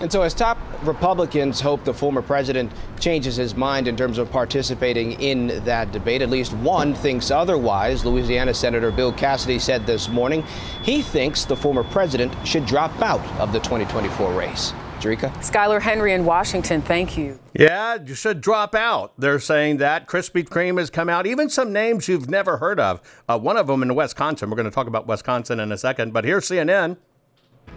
And 0.00 0.10
so, 0.10 0.22
as 0.22 0.34
top 0.34 0.58
Republicans 0.82 1.60
hope 1.60 1.84
the 1.84 1.94
former 1.94 2.20
president 2.20 2.72
changes 2.98 3.36
his 3.36 3.54
mind 3.54 3.86
in 3.86 3.96
terms 3.96 4.18
of 4.18 4.30
participating 4.30 5.12
in 5.20 5.64
that 5.64 5.92
debate, 5.92 6.20
at 6.20 6.30
least 6.30 6.52
one 6.54 6.94
thinks 6.94 7.30
otherwise. 7.30 8.04
Louisiana 8.04 8.52
Senator 8.52 8.90
Bill 8.90 9.12
Cassidy 9.12 9.58
said 9.58 9.86
this 9.86 10.08
morning 10.08 10.42
he 10.82 11.00
thinks 11.00 11.44
the 11.44 11.56
former 11.56 11.84
president 11.84 12.34
should 12.46 12.66
drop 12.66 12.90
out 13.00 13.24
of 13.40 13.52
the 13.52 13.60
2024 13.60 14.32
race. 14.32 14.72
Jericka? 15.04 15.30
Skyler 15.36 15.82
Henry 15.82 16.14
in 16.14 16.24
Washington, 16.24 16.80
thank 16.80 17.18
you. 17.18 17.38
Yeah, 17.52 17.98
you 18.02 18.14
should 18.14 18.40
drop 18.40 18.74
out. 18.74 19.12
They're 19.18 19.38
saying 19.38 19.76
that. 19.76 20.08
Krispy 20.08 20.48
Kreme 20.48 20.78
has 20.78 20.88
come 20.88 21.10
out. 21.10 21.26
Even 21.26 21.50
some 21.50 21.74
names 21.74 22.08
you've 22.08 22.30
never 22.30 22.56
heard 22.56 22.80
of. 22.80 23.02
Uh, 23.28 23.38
one 23.38 23.58
of 23.58 23.66
them 23.66 23.82
in 23.82 23.94
Wisconsin. 23.94 24.48
We're 24.48 24.56
going 24.56 24.64
to 24.64 24.74
talk 24.74 24.86
about 24.86 25.06
Wisconsin 25.06 25.60
in 25.60 25.72
a 25.72 25.76
second. 25.76 26.14
But 26.14 26.24
here's 26.24 26.48
CNN. 26.48 26.96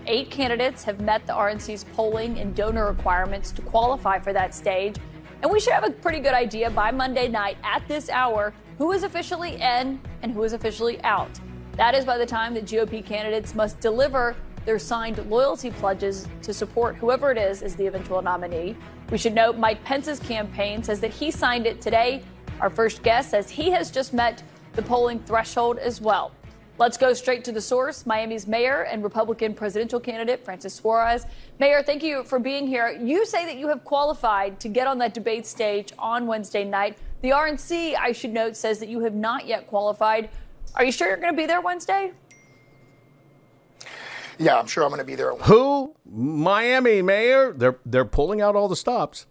Eight 0.05 0.31
candidates 0.31 0.85
have 0.85 1.01
met 1.01 1.27
the 1.27 1.33
RNC's 1.33 1.83
polling 1.93 2.39
and 2.39 2.55
donor 2.55 2.87
requirements 2.87 3.51
to 3.51 3.61
qualify 3.61 4.19
for 4.19 4.31
that 4.31 4.55
stage. 4.55 4.95
And 5.41 5.51
we 5.51 5.59
should 5.59 5.73
have 5.73 5.83
a 5.83 5.91
pretty 5.91 6.19
good 6.19 6.33
idea 6.33 6.69
by 6.69 6.91
Monday 6.91 7.27
night 7.27 7.57
at 7.61 7.85
this 7.89 8.09
hour 8.09 8.53
who 8.77 8.93
is 8.93 9.03
officially 9.03 9.55
in 9.55 9.99
and 10.21 10.31
who 10.31 10.43
is 10.43 10.53
officially 10.53 11.03
out. 11.03 11.39
That 11.73 11.93
is 11.93 12.05
by 12.05 12.17
the 12.17 12.25
time 12.25 12.53
the 12.53 12.61
GOP 12.61 13.05
candidates 13.05 13.53
must 13.53 13.79
deliver 13.81 14.35
their 14.67 14.77
signed 14.77 15.17
loyalty 15.29 15.71
pledges 15.71 16.27
to 16.41 16.53
support 16.53 16.97
whoever 16.97 17.31
it 17.31 17.37
is 17.37 17.63
as 17.63 17.77
the 17.77 17.87
eventual 17.87 18.21
nominee. 18.21 18.75
We 19.09 19.17
should 19.17 19.33
note 19.33 19.57
Mike 19.57 19.81
Pence's 19.85 20.19
campaign 20.19 20.83
says 20.83 20.99
that 20.99 21.11
he 21.11 21.31
signed 21.31 21.65
it 21.65 21.79
today. 21.79 22.21
Our 22.59 22.69
first 22.69 23.01
guest 23.01 23.29
says 23.29 23.49
he 23.49 23.71
has 23.71 23.89
just 23.89 24.13
met 24.13 24.43
the 24.73 24.81
polling 24.81 25.19
threshold 25.19 25.77
as 25.77 26.01
well. 26.01 26.33
Let's 26.79 26.97
go 26.97 27.13
straight 27.13 27.45
to 27.45 27.53
the 27.53 27.61
source. 27.61 28.05
Miami's 28.05 28.45
mayor 28.45 28.81
and 28.81 29.01
Republican 29.03 29.53
presidential 29.53 30.01
candidate 30.01 30.43
Francis 30.43 30.73
Suarez. 30.73 31.25
Mayor, 31.59 31.81
thank 31.81 32.03
you 32.03 32.25
for 32.25 32.37
being 32.37 32.67
here. 32.67 32.89
You 32.89 33.25
say 33.25 33.45
that 33.45 33.55
you 33.55 33.69
have 33.69 33.85
qualified 33.85 34.59
to 34.59 34.67
get 34.67 34.85
on 34.85 34.97
that 34.97 35.13
debate 35.13 35.47
stage 35.47 35.93
on 35.97 36.27
Wednesday 36.27 36.65
night. 36.65 36.97
The 37.21 37.29
RNC, 37.29 37.95
I 37.97 38.11
should 38.11 38.33
note, 38.33 38.57
says 38.57 38.79
that 38.79 38.89
you 38.89 38.99
have 38.99 39.15
not 39.15 39.47
yet 39.47 39.65
qualified. 39.67 40.29
Are 40.75 40.83
you 40.83 40.91
sure 40.91 41.07
you're 41.07 41.15
going 41.15 41.33
to 41.33 41.37
be 41.37 41.45
there 41.45 41.61
Wednesday? 41.61 42.11
Yeah, 44.39 44.57
I'm 44.57 44.67
sure 44.67 44.83
I'm 44.83 44.89
going 44.89 44.99
to 44.99 45.05
be 45.05 45.15
there. 45.15 45.33
Who? 45.35 45.95
Miami 46.05 47.01
mayor? 47.01 47.53
They're 47.53 47.77
they're 47.85 48.05
pulling 48.05 48.41
out 48.41 48.55
all 48.55 48.67
the 48.67 48.75
stops. 48.75 49.25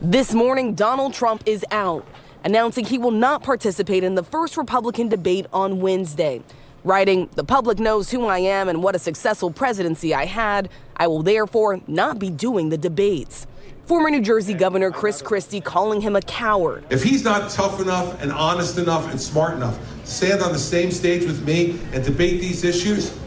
This 0.00 0.32
morning, 0.32 0.74
Donald 0.74 1.12
Trump 1.12 1.42
is 1.46 1.64
out, 1.70 2.06
announcing 2.44 2.84
he 2.84 2.98
will 2.98 3.10
not 3.10 3.42
participate 3.42 4.04
in 4.04 4.14
the 4.14 4.22
first 4.22 4.56
Republican 4.56 5.08
debate 5.08 5.46
on 5.52 5.80
Wednesday. 5.80 6.42
Writing, 6.84 7.28
The 7.34 7.44
public 7.44 7.78
knows 7.80 8.10
who 8.10 8.26
I 8.26 8.38
am 8.38 8.68
and 8.68 8.82
what 8.82 8.94
a 8.94 8.98
successful 8.98 9.50
presidency 9.50 10.14
I 10.14 10.26
had. 10.26 10.68
I 10.96 11.08
will 11.08 11.22
therefore 11.22 11.80
not 11.88 12.18
be 12.18 12.30
doing 12.30 12.68
the 12.68 12.78
debates. 12.78 13.46
Former 13.86 14.10
New 14.10 14.20
Jersey 14.20 14.54
Governor 14.54 14.90
Chris 14.90 15.20
Christie 15.20 15.60
calling 15.60 16.00
him 16.00 16.14
a 16.14 16.20
coward. 16.22 16.84
If 16.90 17.02
he's 17.02 17.24
not 17.24 17.50
tough 17.50 17.80
enough 17.80 18.22
and 18.22 18.30
honest 18.30 18.78
enough 18.78 19.10
and 19.10 19.20
smart 19.20 19.54
enough 19.54 19.78
to 20.04 20.10
stand 20.10 20.42
on 20.42 20.52
the 20.52 20.58
same 20.58 20.90
stage 20.90 21.24
with 21.24 21.44
me 21.44 21.80
and 21.92 22.04
debate 22.04 22.40
these 22.40 22.64
issues, 22.64 23.18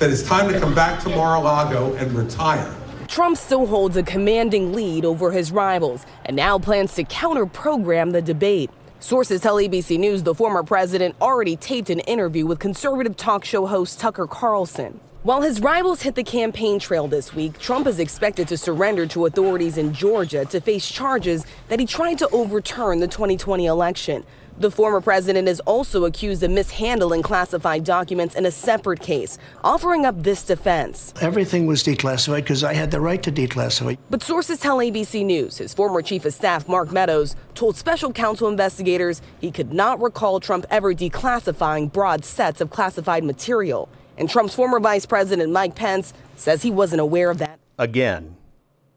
that 0.00 0.10
it's 0.10 0.22
time 0.22 0.50
to 0.50 0.58
come 0.58 0.74
back 0.74 0.98
to 1.02 1.10
Mar-a-Lago 1.10 1.94
and 1.94 2.10
retire. 2.12 2.74
Trump 3.06 3.36
still 3.36 3.66
holds 3.66 3.96
a 3.98 4.02
commanding 4.02 4.72
lead 4.72 5.04
over 5.04 5.30
his 5.30 5.52
rivals 5.52 6.06
and 6.24 6.34
now 6.34 6.58
plans 6.58 6.94
to 6.94 7.04
counter 7.04 7.44
program 7.44 8.10
the 8.10 8.22
debate. 8.22 8.70
Sources 9.00 9.42
tell 9.42 9.56
ABC 9.56 9.98
News 9.98 10.22
the 10.22 10.34
former 10.34 10.62
president 10.62 11.14
already 11.20 11.54
taped 11.54 11.90
an 11.90 12.00
interview 12.00 12.46
with 12.46 12.58
conservative 12.58 13.16
talk 13.16 13.44
show 13.44 13.66
host 13.66 14.00
Tucker 14.00 14.26
Carlson. 14.26 15.00
While 15.22 15.42
his 15.42 15.60
rivals 15.60 16.00
hit 16.00 16.14
the 16.14 16.24
campaign 16.24 16.78
trail 16.78 17.06
this 17.06 17.34
week, 17.34 17.58
Trump 17.58 17.86
is 17.86 17.98
expected 17.98 18.48
to 18.48 18.56
surrender 18.56 19.06
to 19.08 19.26
authorities 19.26 19.76
in 19.76 19.92
Georgia 19.92 20.46
to 20.46 20.62
face 20.62 20.90
charges 20.90 21.44
that 21.68 21.78
he 21.78 21.84
tried 21.84 22.16
to 22.18 22.28
overturn 22.30 23.00
the 23.00 23.06
2020 23.06 23.66
election. 23.66 24.24
The 24.60 24.70
former 24.70 25.00
president 25.00 25.48
is 25.48 25.58
also 25.60 26.04
accused 26.04 26.42
of 26.42 26.50
mishandling 26.50 27.22
classified 27.22 27.82
documents 27.82 28.34
in 28.34 28.44
a 28.44 28.50
separate 28.50 29.00
case, 29.00 29.38
offering 29.64 30.04
up 30.04 30.22
this 30.22 30.42
defense. 30.42 31.14
Everything 31.22 31.66
was 31.66 31.82
declassified 31.82 32.42
because 32.42 32.62
I 32.62 32.74
had 32.74 32.90
the 32.90 33.00
right 33.00 33.22
to 33.22 33.32
declassify. 33.32 33.96
But 34.10 34.22
sources 34.22 34.60
tell 34.60 34.76
ABC 34.76 35.24
News 35.24 35.56
his 35.56 35.72
former 35.72 36.02
chief 36.02 36.26
of 36.26 36.34
staff, 36.34 36.68
Mark 36.68 36.92
Meadows, 36.92 37.36
told 37.54 37.74
special 37.74 38.12
counsel 38.12 38.48
investigators 38.48 39.22
he 39.40 39.50
could 39.50 39.72
not 39.72 39.98
recall 39.98 40.40
Trump 40.40 40.66
ever 40.68 40.92
declassifying 40.92 41.90
broad 41.90 42.26
sets 42.26 42.60
of 42.60 42.68
classified 42.68 43.24
material. 43.24 43.88
And 44.18 44.28
Trump's 44.28 44.54
former 44.54 44.78
vice 44.78 45.06
president, 45.06 45.50
Mike 45.50 45.74
Pence, 45.74 46.12
says 46.36 46.60
he 46.60 46.70
wasn't 46.70 47.00
aware 47.00 47.30
of 47.30 47.38
that. 47.38 47.58
Again, 47.78 48.36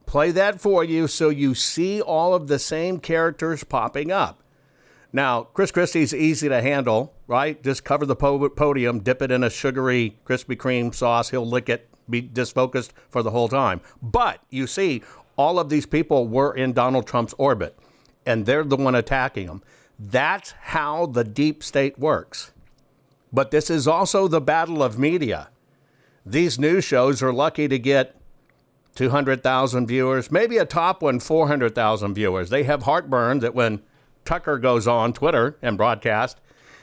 play 0.05 0.31
that 0.31 0.59
for 0.59 0.83
you 0.83 1.07
so 1.07 1.29
you 1.29 1.55
see 1.55 2.01
all 2.01 2.35
of 2.35 2.49
the 2.49 2.59
same 2.59 2.99
characters 2.99 3.63
popping 3.63 4.11
up. 4.11 4.42
Now, 5.15 5.43
Chris 5.43 5.71
Christie's 5.71 6.13
easy 6.13 6.49
to 6.49 6.59
handle, 6.59 7.13
right? 7.27 7.61
Just 7.63 7.83
cover 7.83 8.05
the 8.07 8.15
podium, 8.15 8.99
dip 8.99 9.21
it 9.21 9.31
in 9.31 9.43
a 9.43 9.49
sugary 9.49 10.17
Krispy 10.25 10.57
Kreme 10.57 10.93
sauce. 10.93 11.29
He'll 11.29 11.45
lick 11.45 11.69
it, 11.69 11.87
be 12.09 12.19
disfocused 12.19 12.93
for 13.09 13.21
the 13.21 13.29
whole 13.29 13.47
time. 13.47 13.79
But 14.01 14.39
you 14.49 14.65
see, 14.65 15.03
all 15.37 15.59
of 15.59 15.69
these 15.69 15.85
people 15.85 16.27
were 16.27 16.55
in 16.55 16.73
Donald 16.73 17.05
Trump's 17.05 17.35
orbit, 17.37 17.77
and 18.25 18.47
they're 18.47 18.63
the 18.63 18.75
one 18.75 18.95
attacking 18.95 19.47
him. 19.47 19.61
That's 19.99 20.55
how 20.59 21.05
the 21.05 21.23
deep 21.23 21.63
state 21.63 21.99
works. 21.99 22.51
But 23.31 23.51
this 23.51 23.69
is 23.69 23.87
also 23.87 24.27
the 24.27 24.41
battle 24.41 24.81
of 24.81 24.97
media. 24.97 25.49
These 26.25 26.57
news 26.57 26.85
shows 26.85 27.21
are 27.21 27.33
lucky 27.33 27.67
to 27.67 27.77
get 27.77 28.15
200,000 28.95 29.87
viewers, 29.87 30.31
maybe 30.31 30.57
a 30.57 30.65
top 30.65 31.03
one, 31.03 31.19
400,000 31.19 32.15
viewers. 32.15 32.49
They 32.49 32.63
have 32.63 32.83
heartburn 32.83 33.39
that 33.39 33.53
when 33.53 33.81
Tucker 34.25 34.57
goes 34.57 34.87
on 34.87 35.13
Twitter 35.13 35.57
and 35.61 35.77
broadcast, 35.77 36.39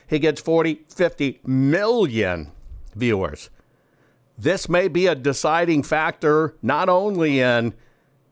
he 0.06 0.18
gets 0.18 0.40
40, 0.40 0.86
50 0.88 1.40
million 1.44 2.52
viewers. 2.94 3.50
This 4.36 4.68
may 4.68 4.88
be 4.88 5.06
a 5.06 5.14
deciding 5.14 5.82
factor 5.82 6.56
not 6.62 6.88
only 6.88 7.40
in 7.40 7.74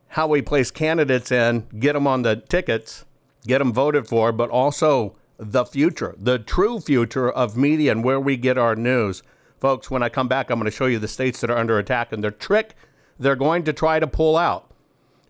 how 0.08 0.26
we 0.26 0.42
place 0.42 0.70
candidates 0.70 1.30
in, 1.30 1.66
get 1.78 1.92
them 1.92 2.06
on 2.06 2.22
the 2.22 2.36
tickets, 2.36 3.04
get 3.46 3.58
them 3.58 3.72
voted 3.72 4.08
for, 4.08 4.32
but 4.32 4.50
also 4.50 5.16
the 5.36 5.64
future, 5.64 6.14
the 6.18 6.38
true 6.38 6.80
future 6.80 7.30
of 7.30 7.56
media 7.56 7.92
and 7.92 8.02
where 8.02 8.18
we 8.18 8.36
get 8.36 8.58
our 8.58 8.74
news. 8.74 9.22
Folks, 9.60 9.90
when 9.90 10.02
I 10.02 10.08
come 10.08 10.28
back, 10.28 10.50
I'm 10.50 10.58
going 10.58 10.70
to 10.70 10.76
show 10.76 10.86
you 10.86 10.98
the 10.98 11.08
states 11.08 11.40
that 11.40 11.50
are 11.50 11.58
under 11.58 11.78
attack 11.78 12.12
and 12.12 12.24
their 12.24 12.30
trick 12.30 12.74
they're 13.18 13.36
going 13.36 13.64
to 13.64 13.72
try 13.72 13.98
to 13.98 14.06
pull 14.06 14.36
out. 14.36 14.70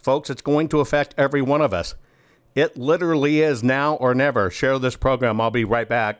Folks, 0.02 0.30
it's 0.30 0.42
going 0.42 0.68
to 0.68 0.80
affect 0.80 1.14
every 1.16 1.42
one 1.42 1.60
of 1.60 1.72
us. 1.72 1.94
It 2.58 2.76
literally 2.76 3.40
is 3.40 3.62
now 3.62 3.94
or 3.94 4.16
never. 4.16 4.50
Share 4.50 4.80
this 4.80 4.96
program. 4.96 5.40
I'll 5.40 5.48
be 5.48 5.62
right 5.62 5.88
back. 5.88 6.18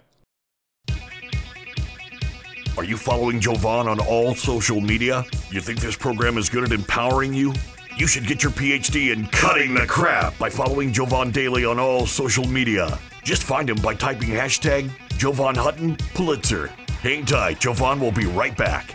Are 2.77 2.85
you 2.85 2.97
following 2.97 3.41
Jovan 3.41 3.89
on 3.89 3.99
all 3.99 4.37
social 4.37 4.81
media? 4.81 5.25
You 5.51 5.61
think 5.61 5.81
this 5.81 5.97
program 5.97 6.39
is 6.39 6.49
good 6.49 6.63
at 6.63 6.71
empowering 6.71 7.35
you? 7.35 7.55
You 7.97 8.07
should 8.07 8.29
get 8.29 8.45
your 8.45 8.53
PhD 8.53 9.13
in 9.13 9.27
cutting 9.27 9.75
the 9.75 9.85
crap 9.85 10.39
by 10.39 10.49
following 10.49 10.93
Jovan 10.93 11.33
Daily 11.33 11.65
on 11.65 11.81
all 11.81 12.07
social 12.07 12.47
media. 12.47 13.01
Just 13.25 13.43
find 13.43 13.69
him 13.69 13.79
by 13.83 13.97
typing 13.97 14.29
hashtag 14.29 14.93
Jovan 15.19 15.57
Hutton 15.57 15.97
Pulitzer. 16.15 16.69
Hang 17.03 17.25
tight, 17.25 17.59
Jovan 17.59 17.99
will 17.99 18.13
be 18.13 18.27
right 18.27 18.57
back. 18.57 18.95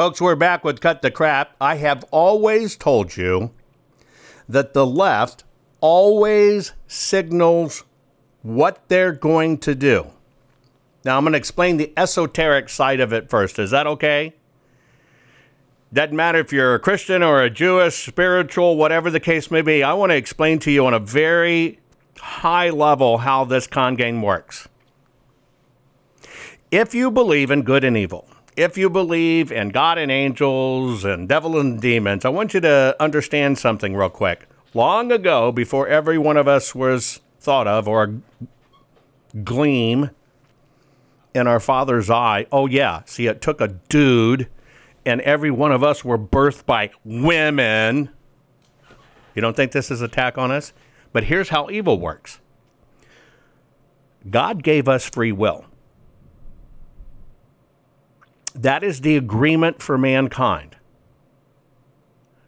Folks, 0.00 0.18
we're 0.18 0.34
back 0.34 0.64
with 0.64 0.80
Cut 0.80 1.02
the 1.02 1.10
Crap. 1.10 1.54
I 1.60 1.74
have 1.74 2.04
always 2.10 2.74
told 2.74 3.18
you 3.18 3.50
that 4.48 4.72
the 4.72 4.86
left 4.86 5.44
always 5.82 6.72
signals 6.86 7.84
what 8.40 8.80
they're 8.88 9.12
going 9.12 9.58
to 9.58 9.74
do. 9.74 10.06
Now, 11.04 11.18
I'm 11.18 11.24
going 11.24 11.34
to 11.34 11.38
explain 11.38 11.76
the 11.76 11.92
esoteric 11.98 12.70
side 12.70 13.00
of 13.00 13.12
it 13.12 13.28
first. 13.28 13.58
Is 13.58 13.72
that 13.72 13.86
okay? 13.86 14.32
Doesn't 15.92 16.16
matter 16.16 16.38
if 16.38 16.50
you're 16.50 16.76
a 16.76 16.80
Christian 16.80 17.22
or 17.22 17.42
a 17.42 17.50
Jewish, 17.50 18.06
spiritual, 18.06 18.78
whatever 18.78 19.10
the 19.10 19.20
case 19.20 19.50
may 19.50 19.60
be. 19.60 19.82
I 19.82 19.92
want 19.92 20.12
to 20.12 20.16
explain 20.16 20.60
to 20.60 20.70
you 20.70 20.86
on 20.86 20.94
a 20.94 20.98
very 20.98 21.78
high 22.18 22.70
level 22.70 23.18
how 23.18 23.44
this 23.44 23.66
con 23.66 23.96
game 23.96 24.22
works. 24.22 24.66
If 26.70 26.94
you 26.94 27.10
believe 27.10 27.50
in 27.50 27.60
good 27.60 27.84
and 27.84 27.98
evil, 27.98 28.26
if 28.56 28.76
you 28.76 28.90
believe 28.90 29.52
in 29.52 29.70
God 29.70 29.98
and 29.98 30.10
angels 30.10 31.04
and 31.04 31.28
devil 31.28 31.58
and 31.58 31.80
demons, 31.80 32.24
I 32.24 32.28
want 32.28 32.54
you 32.54 32.60
to 32.60 32.96
understand 33.00 33.58
something 33.58 33.94
real 33.94 34.10
quick. 34.10 34.48
Long 34.74 35.10
ago, 35.10 35.52
before 35.52 35.88
every 35.88 36.18
one 36.18 36.36
of 36.36 36.46
us 36.46 36.74
was 36.74 37.20
thought 37.40 37.66
of 37.66 37.88
or 37.88 38.20
gleam 39.44 40.10
in 41.34 41.46
our 41.46 41.60
father's 41.60 42.10
eye, 42.10 42.46
oh, 42.52 42.66
yeah, 42.66 43.02
see, 43.06 43.26
it 43.26 43.40
took 43.40 43.60
a 43.60 43.68
dude, 43.68 44.48
and 45.06 45.20
every 45.22 45.50
one 45.50 45.72
of 45.72 45.82
us 45.82 46.04
were 46.04 46.18
birthed 46.18 46.66
by 46.66 46.90
women. 47.04 48.10
You 49.34 49.42
don't 49.42 49.56
think 49.56 49.72
this 49.72 49.90
is 49.90 50.02
attack 50.02 50.38
on 50.38 50.50
us? 50.50 50.72
But 51.12 51.24
here's 51.24 51.48
how 51.48 51.70
evil 51.70 51.98
works 51.98 52.40
God 54.28 54.62
gave 54.62 54.88
us 54.88 55.08
free 55.08 55.32
will. 55.32 55.64
That 58.60 58.84
is 58.84 59.00
the 59.00 59.16
agreement 59.16 59.80
for 59.80 59.96
mankind. 59.96 60.76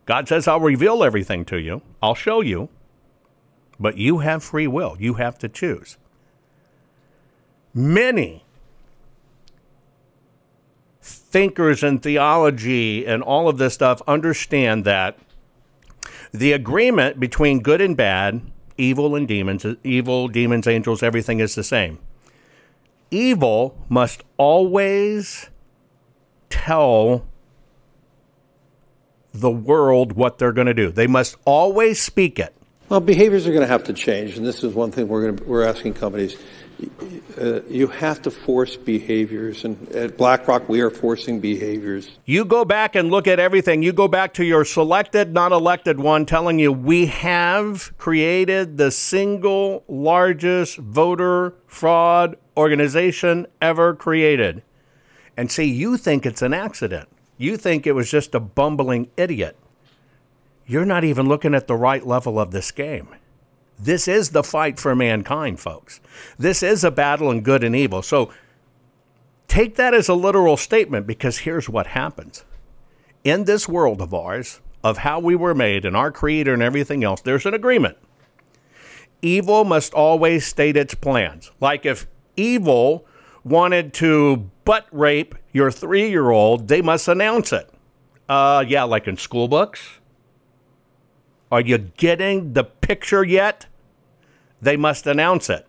God 0.05 0.29
says, 0.29 0.47
I'll 0.47 0.61
reveal 0.61 1.03
everything 1.03 1.47
to 1.47 1.59
you, 1.59 1.81
I'll 2.03 2.15
show 2.15 2.43
you, 2.43 2.69
but 3.81 3.97
you 3.97 4.19
have 4.19 4.45
free 4.45 4.67
will. 4.67 4.97
You 5.01 5.15
have 5.15 5.39
to 5.39 5.49
choose. 5.49 5.97
Many 7.73 8.45
thinkers 11.01 11.83
in 11.83 11.99
theology 12.01 13.07
and 13.07 13.23
all 13.23 13.49
of 13.49 13.57
this 13.57 13.73
stuff 13.73 14.03
understand 14.07 14.85
that 14.85 15.19
the 16.31 16.53
agreement 16.53 17.19
between 17.19 17.61
good 17.61 17.81
and 17.81 17.97
bad, 17.97 18.43
evil 18.77 19.17
and 19.17 19.27
demons, 19.27 19.65
evil, 19.83 20.29
demons, 20.29 20.67
angels, 20.67 21.03
everything 21.03 21.41
is 21.41 21.55
the 21.55 21.65
same. 21.65 21.99
Evil 23.11 23.79
must 23.89 24.23
always 24.37 25.49
tell 26.53 27.27
the 29.33 29.51
world 29.51 30.13
what 30.13 30.39
they're 30.39 30.53
going 30.53 30.67
to 30.67 30.75
do. 30.75 30.91
They 30.91 31.07
must 31.07 31.37
always 31.47 32.01
speak 32.01 32.39
it. 32.39 32.55
Well, 32.91 33.01
behaviors 33.01 33.47
are 33.47 33.51
going 33.51 33.63
to 33.63 33.69
have 33.69 33.85
to 33.85 33.95
change, 33.95 34.37
and 34.37 34.47
this 34.47 34.63
is 34.63 34.75
one 34.75 34.91
thing 34.93 35.09
we're 35.09 35.23
going 35.23 35.37
to, 35.39 35.45
we're 35.45 35.65
asking 35.65 35.95
companies. 35.95 36.37
Uh, 37.41 37.63
you 37.63 37.87
have 37.87 38.21
to 38.23 38.31
force 38.31 38.77
behaviors, 38.77 39.65
and 39.65 39.89
at 39.93 40.19
BlackRock 40.19 40.69
we 40.69 40.81
are 40.83 40.91
forcing 40.91 41.41
behaviors. 41.41 42.19
You 42.27 42.45
go 42.45 42.67
back 42.67 42.95
and 42.95 43.11
look 43.11 43.27
at 43.27 43.39
everything. 43.39 43.83
You 43.83 43.95
go 43.95 44.09
back 44.09 44.35
to 44.35 44.45
your 44.45 44.67
selected, 44.67 45.33
not 45.33 45.53
elected 45.53 46.01
one, 46.01 46.27
telling 46.27 46.59
you 46.59 46.71
we 46.71 47.07
have 47.07 47.97
created 47.97 48.77
the 48.77 48.91
single 48.91 49.85
largest 49.89 50.77
voter 50.77 51.55
fraud 51.67 52.37
organization 52.59 53.47
ever 53.63 53.95
created. 53.95 54.63
And 55.37 55.51
see, 55.51 55.65
you 55.65 55.97
think 55.97 56.27
it's 56.27 56.43
an 56.43 56.55
accident. 56.55 57.09
You 57.39 57.57
think 57.57 57.87
it 57.87 57.93
was 57.93 58.11
just 58.11 58.35
a 58.35 58.41
bumbling 58.41 59.11
idiot. 59.17 59.57
You're 60.67 60.85
not 60.85 61.05
even 61.05 61.29
looking 61.29 61.55
at 61.55 61.67
the 61.67 61.75
right 61.75 62.07
level 62.07 62.39
of 62.39 62.51
this 62.51 62.71
game. 62.71 63.09
This 63.79 64.07
is 64.07 64.31
the 64.31 64.45
fight 64.45 64.79
for 64.79 64.95
mankind, 64.95 65.59
folks. 65.59 66.01
This 66.39 66.63
is 66.63 66.85
a 66.85 66.91
battle 66.91 67.31
in 67.31 67.41
good 67.41 67.65
and 67.65 67.75
evil. 67.75 68.03
So 68.03 68.31
take 69.49 69.75
that 69.77 69.93
as 69.93 70.09
a 70.09 70.15
literal 70.15 70.57
statement 70.57 71.07
because 71.07 71.39
here's 71.39 71.69
what 71.69 71.89
happens. 71.89 72.45
In 73.25 73.45
this 73.45 73.69
world 73.69 74.01
of 74.01 74.15
ours, 74.15 74.61
of 74.85 74.99
how 74.99 75.19
we 75.21 75.35
were 75.35 75.55
made 75.55 75.85
and 75.85 75.97
our 75.97 76.11
creator 76.11 76.53
and 76.53 76.63
everything 76.63 77.03
else, 77.03 77.21
there's 77.21 77.47
an 77.47 77.55
agreement. 77.55 77.97
Evil 79.21 79.65
must 79.65 79.95
always 79.95 80.47
state 80.47 80.77
its 80.77 80.95
plans. 80.95 81.51
Like 81.61 81.87
if 81.87 82.07
evil 82.37 83.07
wanted 83.45 83.93
to 83.95 84.51
butt 84.65 84.87
rape 84.93 85.35
your 85.53 85.71
three 85.71 86.09
year 86.11 86.31
old, 86.31 86.69
they 86.69 86.83
must 86.83 87.09
announce 87.09 87.53
it. 87.53 87.69
Uh, 88.29 88.65
yeah, 88.67 88.85
like 88.85 89.07
in 89.09 89.17
school 89.17 89.49
books. 89.49 90.01
Are 91.51 91.61
you 91.61 91.79
getting 91.79 92.55
the 92.55 92.65
picture 92.65 93.25
yet? 93.25 93.67
They 94.61 94.77
must 94.77 95.07
announce 95.07 95.51
it. 95.51 95.67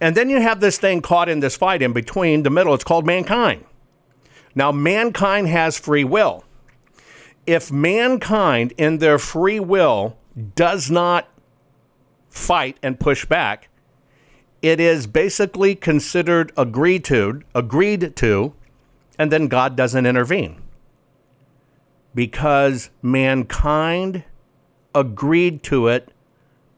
And 0.00 0.16
then 0.16 0.30
you 0.30 0.40
have 0.40 0.60
this 0.60 0.78
thing 0.78 1.02
caught 1.02 1.28
in 1.28 1.40
this 1.40 1.56
fight 1.56 1.82
in 1.82 1.92
between 1.92 2.42
the 2.42 2.50
middle. 2.50 2.74
It's 2.74 2.84
called 2.84 3.06
mankind. 3.06 3.64
Now, 4.54 4.70
mankind 4.72 5.48
has 5.48 5.78
free 5.78 6.04
will. 6.04 6.44
If 7.46 7.72
mankind, 7.72 8.72
in 8.78 8.98
their 8.98 9.18
free 9.18 9.60
will, 9.60 10.16
does 10.54 10.90
not 10.90 11.28
fight 12.30 12.78
and 12.82 12.98
push 12.98 13.26
back, 13.26 13.68
it 14.64 14.80
is 14.80 15.06
basically 15.06 15.74
considered 15.74 16.50
agreed 16.56 17.04
to, 17.04 17.42
agreed 17.54 18.16
to, 18.16 18.54
and 19.18 19.30
then 19.30 19.46
God 19.46 19.76
doesn't 19.76 20.06
intervene. 20.06 20.62
Because 22.14 22.88
mankind 23.02 24.24
agreed 24.94 25.62
to 25.64 25.88
it 25.88 26.08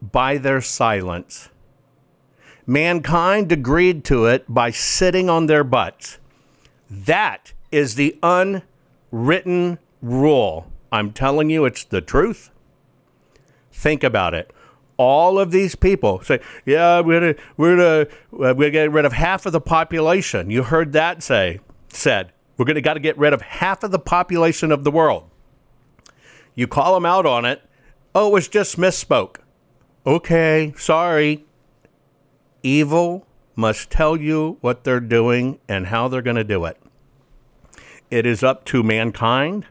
by 0.02 0.36
their 0.36 0.60
silence. 0.60 1.48
Mankind 2.66 3.52
agreed 3.52 4.02
to 4.06 4.26
it 4.26 4.44
by 4.52 4.72
sitting 4.72 5.30
on 5.30 5.46
their 5.46 5.62
butts. 5.62 6.18
That 6.90 7.52
is 7.70 7.94
the 7.94 8.18
unwritten 8.20 9.78
rule 10.02 10.72
I'm 10.90 11.12
telling 11.12 11.50
you, 11.50 11.64
it's 11.64 11.84
the 11.84 12.00
truth. 12.00 12.50
Think 13.70 14.02
about 14.02 14.34
it. 14.34 14.52
All 14.98 15.38
of 15.38 15.50
these 15.50 15.74
people 15.74 16.22
say, 16.22 16.40
"Yeah, 16.64 17.00
we're 17.00 17.20
gonna, 17.20 17.34
we're 17.56 17.76
gonna, 17.76 18.50
uh, 18.50 18.54
we're 18.54 18.70
getting 18.70 18.92
rid 18.92 19.04
of 19.04 19.12
half 19.12 19.46
of 19.46 19.52
the 19.52 19.60
population." 19.60 20.50
You 20.50 20.62
heard 20.62 20.92
that 20.92 21.22
say 21.22 21.60
said. 21.88 22.32
We're 22.56 22.64
gonna 22.64 22.80
got 22.80 22.94
to 22.94 23.00
get 23.00 23.18
rid 23.18 23.34
of 23.34 23.42
half 23.42 23.82
of 23.82 23.90
the 23.90 23.98
population 23.98 24.72
of 24.72 24.84
the 24.84 24.90
world. 24.90 25.28
You 26.54 26.66
call 26.66 26.94
them 26.94 27.04
out 27.04 27.26
on 27.26 27.44
it. 27.44 27.62
Oh, 28.14 28.28
it 28.28 28.32
was 28.32 28.48
just 28.48 28.78
misspoke. 28.78 29.36
Okay, 30.06 30.72
sorry. 30.78 31.44
Evil 32.62 33.26
must 33.54 33.90
tell 33.90 34.16
you 34.16 34.56
what 34.60 34.84
they're 34.84 35.00
doing 35.00 35.58
and 35.68 35.88
how 35.88 36.08
they're 36.08 36.22
going 36.22 36.36
to 36.36 36.44
do 36.44 36.64
it. 36.64 36.78
It 38.10 38.24
is 38.24 38.42
up 38.42 38.64
to 38.66 38.82
mankind. 38.82 39.66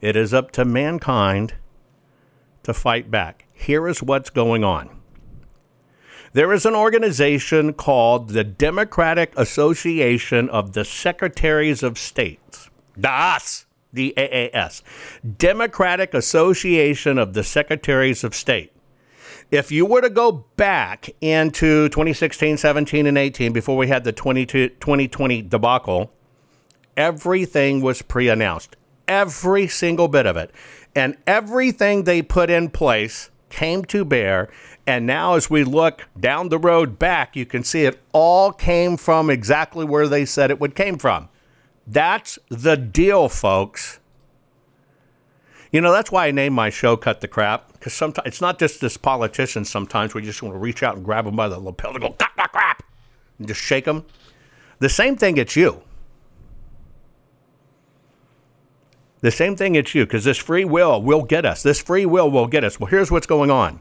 It 0.00 0.16
is 0.16 0.32
up 0.32 0.50
to 0.52 0.64
mankind 0.64 1.54
to 2.68 2.74
fight 2.74 3.10
back. 3.10 3.46
Here 3.52 3.88
is 3.88 4.02
what's 4.02 4.30
going 4.30 4.62
on. 4.62 4.90
There 6.34 6.52
is 6.52 6.66
an 6.66 6.74
organization 6.74 7.72
called 7.72 8.28
the 8.28 8.44
Democratic 8.44 9.32
Association 9.36 10.50
of 10.50 10.74
the 10.74 10.84
Secretaries 10.84 11.82
of 11.82 11.98
States. 11.98 12.68
DAS, 13.00 13.64
the 13.92 14.12
AAS, 14.16 14.82
Democratic 15.38 16.12
Association 16.12 17.16
of 17.16 17.32
the 17.32 17.42
Secretaries 17.42 18.22
of 18.22 18.34
State. 18.34 18.72
If 19.50 19.72
you 19.72 19.86
were 19.86 20.02
to 20.02 20.10
go 20.10 20.44
back 20.56 21.08
into 21.22 21.88
2016, 21.88 22.58
17, 22.58 23.06
and 23.06 23.16
18, 23.16 23.52
before 23.52 23.78
we 23.78 23.88
had 23.88 24.04
the 24.04 24.12
2020 24.12 25.42
debacle, 25.42 26.12
everything 26.98 27.80
was 27.80 28.02
pre 28.02 28.28
announced. 28.28 28.76
Every 29.06 29.66
single 29.68 30.08
bit 30.08 30.26
of 30.26 30.36
it. 30.36 30.50
And 30.94 31.16
everything 31.26 32.04
they 32.04 32.22
put 32.22 32.50
in 32.50 32.70
place 32.70 33.30
came 33.50 33.84
to 33.86 34.04
bear. 34.04 34.48
And 34.86 35.06
now, 35.06 35.34
as 35.34 35.50
we 35.50 35.64
look 35.64 36.08
down 36.18 36.48
the 36.48 36.58
road 36.58 36.98
back, 36.98 37.36
you 37.36 37.46
can 37.46 37.62
see 37.62 37.84
it 37.84 38.00
all 38.12 38.52
came 38.52 38.96
from 38.96 39.30
exactly 39.30 39.84
where 39.84 40.08
they 40.08 40.24
said 40.24 40.50
it 40.50 40.60
would 40.60 40.74
came 40.74 40.98
from. 40.98 41.28
That's 41.86 42.38
the 42.48 42.76
deal, 42.76 43.28
folks. 43.28 44.00
You 45.70 45.80
know, 45.82 45.92
that's 45.92 46.10
why 46.10 46.26
I 46.26 46.30
named 46.30 46.54
my 46.54 46.70
show 46.70 46.96
Cut 46.96 47.20
the 47.20 47.28
Crap, 47.28 47.72
because 47.72 47.92
sometimes 47.92 48.26
it's 48.26 48.40
not 48.40 48.58
just 48.58 48.80
this 48.80 48.96
politician 48.96 49.64
sometimes 49.64 50.14
we 50.14 50.22
just 50.22 50.42
want 50.42 50.54
to 50.54 50.58
reach 50.58 50.82
out 50.82 50.96
and 50.96 51.04
grab 51.04 51.26
them 51.26 51.36
by 51.36 51.48
the 51.48 51.58
lapel 51.58 51.92
and 51.92 52.00
go, 52.00 52.10
Cut 52.12 52.30
the 52.36 52.48
crap, 52.50 52.82
and 53.38 53.46
just 53.46 53.60
shake 53.60 53.84
them. 53.84 54.04
The 54.78 54.88
same 54.88 55.16
thing 55.16 55.36
it's 55.36 55.56
you. 55.56 55.82
The 59.20 59.30
same 59.30 59.56
thing 59.56 59.74
it's 59.74 59.94
you, 59.94 60.06
because 60.06 60.24
this 60.24 60.36
free 60.36 60.64
will 60.64 61.02
will 61.02 61.22
get 61.22 61.44
us. 61.44 61.62
This 61.62 61.80
free 61.80 62.06
will 62.06 62.30
will 62.30 62.46
get 62.46 62.64
us. 62.64 62.78
Well, 62.78 62.88
here's 62.88 63.10
what's 63.10 63.26
going 63.26 63.50
on. 63.50 63.80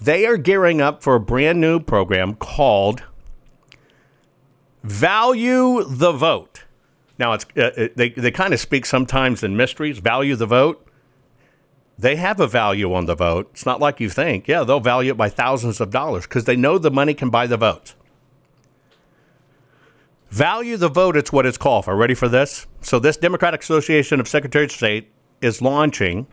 They 0.00 0.26
are 0.26 0.36
gearing 0.36 0.80
up 0.80 1.02
for 1.02 1.14
a 1.14 1.20
brand 1.20 1.60
new 1.60 1.80
program 1.80 2.34
called 2.34 3.02
Value 4.82 5.84
the 5.84 6.12
Vote. 6.12 6.64
Now, 7.18 7.34
it's 7.34 7.44
uh, 7.56 7.88
they, 7.94 8.10
they 8.10 8.30
kind 8.30 8.52
of 8.52 8.60
speak 8.60 8.86
sometimes 8.86 9.42
in 9.42 9.56
mysteries, 9.56 9.98
value 9.98 10.34
the 10.34 10.46
vote. 10.46 10.84
They 11.98 12.16
have 12.16 12.40
a 12.40 12.48
value 12.48 12.92
on 12.94 13.06
the 13.06 13.14
vote. 13.14 13.50
It's 13.52 13.66
not 13.66 13.78
like 13.78 14.00
you 14.00 14.08
think. 14.08 14.48
Yeah, 14.48 14.64
they'll 14.64 14.80
value 14.80 15.12
it 15.12 15.16
by 15.16 15.28
thousands 15.28 15.80
of 15.80 15.90
dollars 15.90 16.24
because 16.24 16.46
they 16.46 16.56
know 16.56 16.78
the 16.78 16.90
money 16.90 17.14
can 17.14 17.30
buy 17.30 17.46
the 17.46 17.56
votes. 17.56 17.94
Value 20.32 20.78
the 20.78 20.88
vote, 20.88 21.14
it's 21.14 21.30
what 21.30 21.44
it's 21.44 21.58
called 21.58 21.84
for. 21.84 21.94
Ready 21.94 22.14
for 22.14 22.26
this? 22.26 22.66
So, 22.80 22.98
this 22.98 23.18
Democratic 23.18 23.60
Association 23.60 24.18
of 24.18 24.26
Secretaries 24.26 24.70
of 24.70 24.76
State 24.76 25.12
is 25.42 25.60
launching 25.60 26.26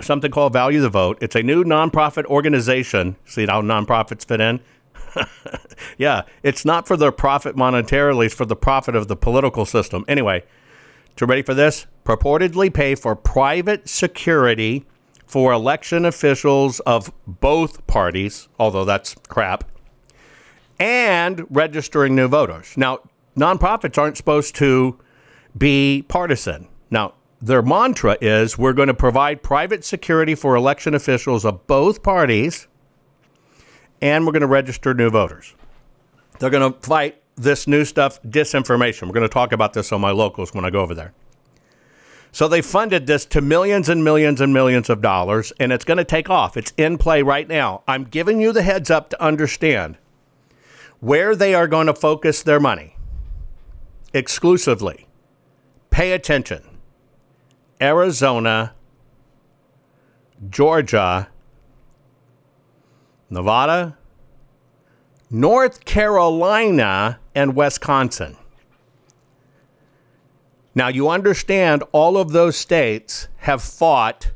something 0.00 0.30
called 0.30 0.52
Value 0.52 0.80
the 0.80 0.88
Vote. 0.88 1.18
It's 1.20 1.34
a 1.34 1.42
new 1.42 1.64
nonprofit 1.64 2.24
organization. 2.26 3.16
See 3.24 3.44
how 3.44 3.60
nonprofits 3.60 4.24
fit 4.24 4.40
in? 4.40 4.60
yeah, 5.98 6.22
it's 6.44 6.64
not 6.64 6.86
for 6.86 6.96
their 6.96 7.10
profit 7.10 7.56
monetarily, 7.56 8.26
it's 8.26 8.34
for 8.36 8.44
the 8.44 8.54
profit 8.54 8.94
of 8.94 9.08
the 9.08 9.16
political 9.16 9.66
system. 9.66 10.04
Anyway, 10.06 10.44
to 11.16 11.26
ready 11.26 11.42
for 11.42 11.52
this? 11.52 11.86
Purportedly 12.04 12.72
pay 12.72 12.94
for 12.94 13.16
private 13.16 13.88
security 13.88 14.86
for 15.26 15.52
election 15.52 16.04
officials 16.04 16.78
of 16.80 17.12
both 17.26 17.84
parties, 17.88 18.48
although 18.60 18.84
that's 18.84 19.16
crap, 19.26 19.64
and 20.78 21.44
registering 21.50 22.14
new 22.14 22.28
voters. 22.28 22.74
Now, 22.76 23.00
nonprofits 23.36 23.98
aren't 23.98 24.16
supposed 24.16 24.54
to 24.56 24.98
be 25.56 26.04
partisan. 26.08 26.68
Now, 26.90 27.14
their 27.40 27.62
mantra 27.62 28.16
is 28.20 28.56
we're 28.56 28.72
going 28.72 28.88
to 28.88 28.94
provide 28.94 29.42
private 29.42 29.84
security 29.84 30.34
for 30.34 30.54
election 30.54 30.94
officials 30.94 31.44
of 31.44 31.66
both 31.66 32.02
parties, 32.02 32.68
and 34.00 34.24
we're 34.24 34.32
going 34.32 34.42
to 34.42 34.46
register 34.46 34.94
new 34.94 35.10
voters. 35.10 35.54
They're 36.38 36.50
going 36.50 36.72
to 36.72 36.78
fight 36.80 37.20
this 37.36 37.66
new 37.66 37.84
stuff, 37.84 38.22
disinformation. 38.22 39.02
We're 39.02 39.14
going 39.14 39.28
to 39.28 39.32
talk 39.32 39.52
about 39.52 39.72
this 39.72 39.92
on 39.92 40.00
my 40.00 40.10
locals 40.10 40.54
when 40.54 40.64
I 40.64 40.70
go 40.70 40.82
over 40.82 40.94
there. 40.94 41.12
So 42.30 42.48
they 42.48 42.62
funded 42.62 43.06
this 43.06 43.26
to 43.26 43.40
millions 43.40 43.88
and 43.88 44.02
millions 44.02 44.40
and 44.40 44.54
millions 44.54 44.88
of 44.88 45.02
dollars, 45.02 45.52
and 45.60 45.72
it's 45.72 45.84
going 45.84 45.98
to 45.98 46.04
take 46.04 46.30
off. 46.30 46.56
It's 46.56 46.72
in 46.78 46.96
play 46.96 47.22
right 47.22 47.46
now. 47.46 47.82
I'm 47.86 48.04
giving 48.04 48.40
you 48.40 48.52
the 48.52 48.62
heads 48.62 48.90
up 48.90 49.10
to 49.10 49.22
understand 49.22 49.98
where 51.00 51.34
they 51.36 51.54
are 51.54 51.68
going 51.68 51.88
to 51.88 51.94
focus 51.94 52.42
their 52.42 52.60
money 52.60 52.91
exclusively. 54.14 55.06
Pay 55.90 56.12
attention. 56.12 56.62
Arizona, 57.80 58.74
Georgia, 60.48 61.28
Nevada, 63.30 63.96
North 65.30 65.84
Carolina, 65.84 67.18
and 67.34 67.56
Wisconsin. 67.56 68.36
Now, 70.74 70.88
you 70.88 71.08
understand 71.08 71.82
all 71.92 72.16
of 72.16 72.32
those 72.32 72.56
states 72.56 73.28
have 73.38 73.62
fought 73.62 74.30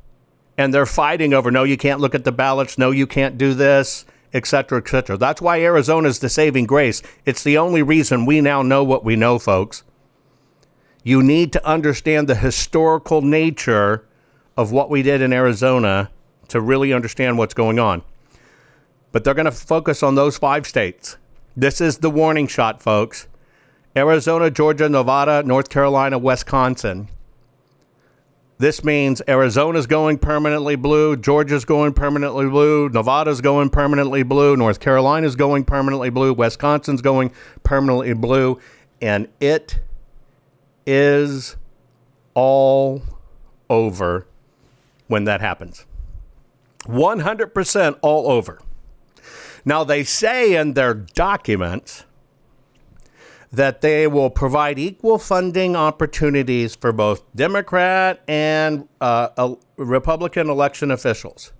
and 0.58 0.72
they're 0.72 0.86
fighting 0.86 1.34
over 1.34 1.50
no, 1.50 1.64
you 1.64 1.76
can't 1.76 2.00
look 2.00 2.14
at 2.14 2.24
the 2.24 2.32
ballots, 2.32 2.78
no, 2.78 2.90
you 2.90 3.06
can't 3.06 3.36
do 3.36 3.54
this, 3.54 4.06
et 4.32 4.46
cetera, 4.46 4.78
et 4.78 4.88
cetera. 4.88 5.16
That's 5.16 5.40
why 5.40 5.60
Arizona 5.60 6.08
is 6.08 6.18
the 6.18 6.28
saving 6.28 6.66
grace. 6.66 7.02
It's 7.24 7.42
the 7.42 7.58
only 7.58 7.82
reason 7.82 8.26
we 8.26 8.40
now 8.40 8.62
know 8.62 8.84
what 8.84 9.04
we 9.04 9.16
know, 9.16 9.38
folks. 9.38 9.82
You 11.02 11.22
need 11.22 11.52
to 11.52 11.66
understand 11.66 12.28
the 12.28 12.34
historical 12.34 13.22
nature 13.22 14.04
of 14.56 14.72
what 14.72 14.90
we 14.90 15.02
did 15.02 15.22
in 15.22 15.32
Arizona 15.32 16.10
to 16.48 16.60
really 16.60 16.92
understand 16.92 17.38
what's 17.38 17.54
going 17.54 17.78
on. 17.78 18.02
But 19.12 19.24
they're 19.24 19.34
going 19.34 19.46
to 19.46 19.52
focus 19.52 20.02
on 20.02 20.14
those 20.14 20.36
five 20.36 20.66
states. 20.66 21.16
This 21.56 21.80
is 21.80 21.98
the 21.98 22.10
warning 22.10 22.46
shot, 22.48 22.82
folks. 22.82 23.28
Arizona, 23.96 24.50
Georgia, 24.50 24.88
Nevada, 24.88 25.42
North 25.42 25.70
Carolina, 25.70 26.18
Wisconsin. 26.18 27.08
This 28.58 28.82
means 28.82 29.20
Arizona's 29.28 29.86
going 29.86 30.16
permanently 30.16 30.76
blue, 30.76 31.16
Georgia's 31.16 31.66
going 31.66 31.92
permanently 31.92 32.48
blue, 32.48 32.88
Nevada's 32.88 33.42
going 33.42 33.68
permanently 33.68 34.22
blue, 34.22 34.56
North 34.56 34.80
Carolina's 34.80 35.36
going 35.36 35.64
permanently 35.64 36.08
blue, 36.08 36.32
Wisconsin's 36.32 37.02
going 37.02 37.32
permanently 37.64 38.14
blue, 38.14 38.58
and 39.02 39.28
it 39.40 39.80
is 40.86 41.56
all 42.32 43.02
over 43.68 44.26
when 45.08 45.24
that 45.24 45.42
happens. 45.42 45.84
100% 46.84 47.98
all 48.00 48.30
over. 48.30 48.60
Now, 49.66 49.84
they 49.84 50.02
say 50.04 50.54
in 50.54 50.74
their 50.74 50.94
documents 50.94 52.04
that 53.56 53.80
they 53.80 54.06
will 54.06 54.28
provide 54.28 54.78
equal 54.78 55.18
funding 55.18 55.74
opportunities 55.74 56.76
for 56.76 56.92
both 56.92 57.24
Democrat 57.34 58.22
and 58.28 58.86
uh, 59.00 59.54
Republican 59.78 60.50
election 60.50 60.90
officials. 60.90 61.54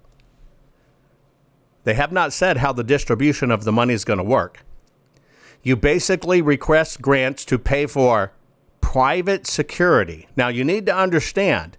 They 1.85 1.94
have 1.94 2.12
not 2.12 2.35
said 2.35 2.59
how 2.59 2.74
the 2.74 2.85
distribution 2.85 3.50
of 3.50 3.64
the 3.64 3.72
money 3.72 3.94
is 3.94 4.04
going 4.04 4.18
to 4.18 4.24
work. 4.24 4.62
You 5.62 5.74
basically 5.74 6.42
request 6.42 7.01
grants 7.01 7.47
to 7.47 7.59
pay 7.59 7.86
for 7.86 8.32
private 8.82 9.47
security. 9.47 10.28
Now, 10.36 10.49
you 10.49 10.64
need 10.64 10.84
to 10.86 10.94
understand 10.94 11.78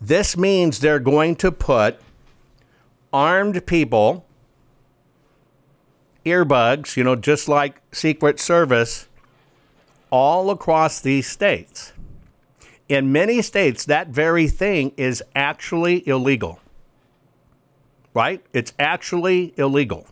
this 0.00 0.36
means 0.36 0.78
they're 0.78 1.00
going 1.00 1.34
to 1.36 1.50
put 1.50 1.98
armed 3.12 3.66
people, 3.66 4.24
earbuds, 6.24 6.96
you 6.96 7.02
know, 7.02 7.16
just 7.16 7.48
like 7.48 7.82
Secret 7.90 8.38
Service 8.38 9.07
all 10.10 10.50
across 10.50 11.00
these 11.00 11.26
states. 11.26 11.92
In 12.88 13.12
many 13.12 13.42
states, 13.42 13.84
that 13.86 14.08
very 14.08 14.48
thing 14.48 14.92
is 14.96 15.22
actually 15.34 16.06
illegal. 16.08 16.60
Right? 18.14 18.44
It's 18.52 18.72
actually 18.78 19.54
illegal. 19.56 20.06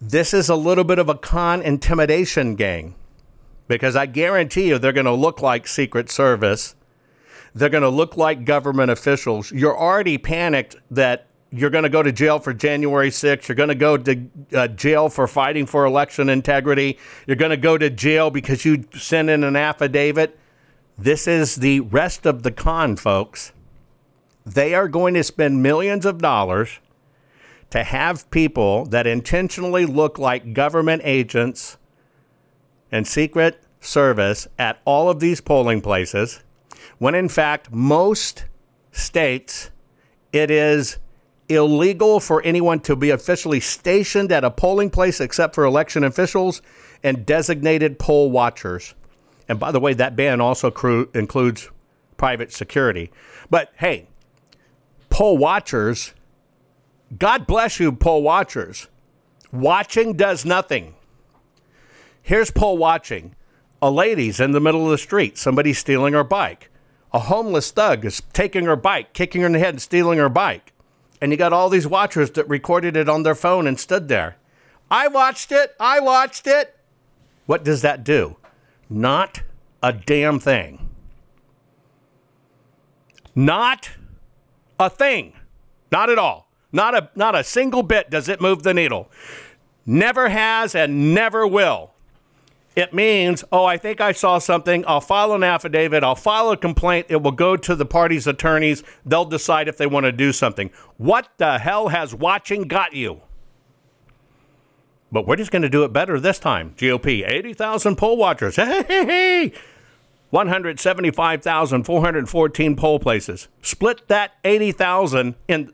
This 0.00 0.34
is 0.34 0.48
a 0.48 0.56
little 0.56 0.84
bit 0.84 0.98
of 0.98 1.08
a 1.08 1.14
con 1.14 1.62
intimidation 1.62 2.54
gang 2.54 2.94
because 3.66 3.96
I 3.96 4.06
guarantee 4.06 4.68
you 4.68 4.78
they're 4.78 4.92
going 4.92 5.06
to 5.06 5.12
look 5.12 5.42
like 5.42 5.66
Secret 5.66 6.10
Service 6.10 6.74
They're 7.54 7.68
going 7.68 7.82
to 7.82 7.88
look 7.88 8.16
like 8.16 8.44
government 8.44 8.90
officials. 8.90 9.50
You're 9.50 9.76
already 9.76 10.18
panicked 10.18 10.76
that 10.90 11.27
you're 11.50 11.70
going 11.70 11.84
to 11.84 11.90
go 11.90 12.02
to 12.02 12.12
jail 12.12 12.38
for 12.38 12.52
January 12.52 13.10
6th. 13.10 13.48
You're 13.48 13.56
going 13.56 13.70
to 13.70 13.74
go 13.74 13.96
to 13.96 14.28
uh, 14.52 14.68
jail 14.68 15.08
for 15.08 15.26
fighting 15.26 15.66
for 15.66 15.86
election 15.86 16.28
integrity. 16.28 16.98
You're 17.26 17.36
going 17.36 17.50
to 17.50 17.56
go 17.56 17.78
to 17.78 17.88
jail 17.88 18.30
because 18.30 18.64
you 18.64 18.84
sent 18.94 19.30
in 19.30 19.44
an 19.44 19.56
affidavit. 19.56 20.38
This 20.98 21.26
is 21.26 21.56
the 21.56 21.80
rest 21.80 22.26
of 22.26 22.42
the 22.42 22.50
con, 22.50 22.96
folks. 22.96 23.52
They 24.44 24.74
are 24.74 24.88
going 24.88 25.14
to 25.14 25.24
spend 25.24 25.62
millions 25.62 26.04
of 26.04 26.18
dollars 26.18 26.80
to 27.70 27.84
have 27.84 28.30
people 28.30 28.84
that 28.86 29.06
intentionally 29.06 29.86
look 29.86 30.18
like 30.18 30.54
government 30.54 31.02
agents 31.04 31.76
and 32.90 33.06
secret 33.06 33.62
service 33.80 34.48
at 34.58 34.80
all 34.84 35.08
of 35.10 35.20
these 35.20 35.40
polling 35.40 35.80
places, 35.80 36.42
when 36.98 37.14
in 37.14 37.28
fact, 37.28 37.70
most 37.70 38.46
states, 38.90 39.70
it 40.32 40.50
is 40.50 40.98
illegal 41.48 42.20
for 42.20 42.42
anyone 42.42 42.80
to 42.80 42.96
be 42.96 43.10
officially 43.10 43.60
stationed 43.60 44.30
at 44.32 44.44
a 44.44 44.50
polling 44.50 44.90
place 44.90 45.20
except 45.20 45.54
for 45.54 45.64
election 45.64 46.04
officials 46.04 46.62
and 47.02 47.24
designated 47.24 47.98
poll 47.98 48.30
watchers. 48.30 48.94
And 49.48 49.58
by 49.58 49.72
the 49.72 49.80
way, 49.80 49.94
that 49.94 50.16
ban 50.16 50.40
also 50.40 50.70
cru- 50.70 51.08
includes 51.14 51.70
private 52.16 52.52
security. 52.52 53.10
But 53.48 53.72
hey, 53.76 54.08
poll 55.08 55.38
watchers, 55.38 56.14
God 57.18 57.46
bless 57.46 57.80
you, 57.80 57.92
poll 57.92 58.22
watchers. 58.22 58.88
Watching 59.50 60.14
does 60.14 60.44
nothing. 60.44 60.94
Here's 62.20 62.50
poll 62.50 62.76
watching 62.76 63.34
a 63.80 63.90
lady's 63.90 64.40
in 64.40 64.50
the 64.50 64.60
middle 64.60 64.84
of 64.84 64.90
the 64.90 64.98
street, 64.98 65.38
somebody's 65.38 65.78
stealing 65.78 66.12
her 66.12 66.24
bike. 66.24 66.70
A 67.12 67.20
homeless 67.20 67.70
thug 67.70 68.04
is 68.04 68.22
taking 68.32 68.64
her 68.64 68.76
bike, 68.76 69.12
kicking 69.14 69.40
her 69.40 69.46
in 69.46 69.52
the 69.52 69.58
head, 69.58 69.74
and 69.74 69.82
stealing 69.82 70.18
her 70.18 70.28
bike. 70.28 70.72
And 71.20 71.32
you 71.32 71.38
got 71.38 71.52
all 71.52 71.68
these 71.68 71.86
watchers 71.86 72.30
that 72.32 72.48
recorded 72.48 72.96
it 72.96 73.08
on 73.08 73.22
their 73.22 73.34
phone 73.34 73.66
and 73.66 73.78
stood 73.78 74.08
there. 74.08 74.36
I 74.90 75.08
watched 75.08 75.52
it. 75.52 75.74
I 75.78 76.00
watched 76.00 76.46
it. 76.46 76.76
What 77.46 77.64
does 77.64 77.82
that 77.82 78.04
do? 78.04 78.36
Not 78.88 79.42
a 79.82 79.92
damn 79.92 80.38
thing. 80.38 80.88
Not 83.34 83.90
a 84.78 84.90
thing. 84.90 85.32
Not 85.90 86.10
at 86.10 86.18
all. 86.18 86.48
Not 86.72 86.94
a 86.94 87.10
not 87.14 87.34
a 87.34 87.44
single 87.44 87.82
bit 87.82 88.10
does 88.10 88.28
it 88.28 88.40
move 88.40 88.62
the 88.62 88.74
needle. 88.74 89.10
Never 89.86 90.28
has 90.28 90.74
and 90.74 91.14
never 91.14 91.46
will. 91.46 91.92
It 92.78 92.94
means, 92.94 93.42
oh, 93.50 93.64
I 93.64 93.76
think 93.76 94.00
I 94.00 94.12
saw 94.12 94.38
something. 94.38 94.84
I'll 94.86 95.00
file 95.00 95.32
an 95.32 95.42
affidavit. 95.42 96.04
I'll 96.04 96.14
file 96.14 96.52
a 96.52 96.56
complaint. 96.56 97.06
It 97.08 97.20
will 97.20 97.32
go 97.32 97.56
to 97.56 97.74
the 97.74 97.84
party's 97.84 98.28
attorneys. 98.28 98.84
They'll 99.04 99.24
decide 99.24 99.66
if 99.66 99.76
they 99.76 99.88
want 99.88 100.04
to 100.04 100.12
do 100.12 100.32
something. 100.32 100.70
What 100.96 101.28
the 101.38 101.58
hell 101.58 101.88
has 101.88 102.14
watching 102.14 102.68
got 102.68 102.92
you? 102.92 103.20
But 105.10 105.26
we're 105.26 105.34
just 105.34 105.50
going 105.50 105.62
to 105.62 105.68
do 105.68 105.82
it 105.82 105.92
better 105.92 106.20
this 106.20 106.38
time. 106.38 106.74
GOP, 106.76 107.28
80,000 107.28 107.96
poll 107.96 108.16
watchers. 108.16 108.54
Hey, 108.56 108.84
hey, 108.86 109.04
hey. 109.04 109.52
175,414 110.30 112.76
poll 112.76 113.00
places. 113.00 113.48
Split 113.60 114.06
that 114.06 114.34
80,000 114.44 115.34
in 115.48 115.72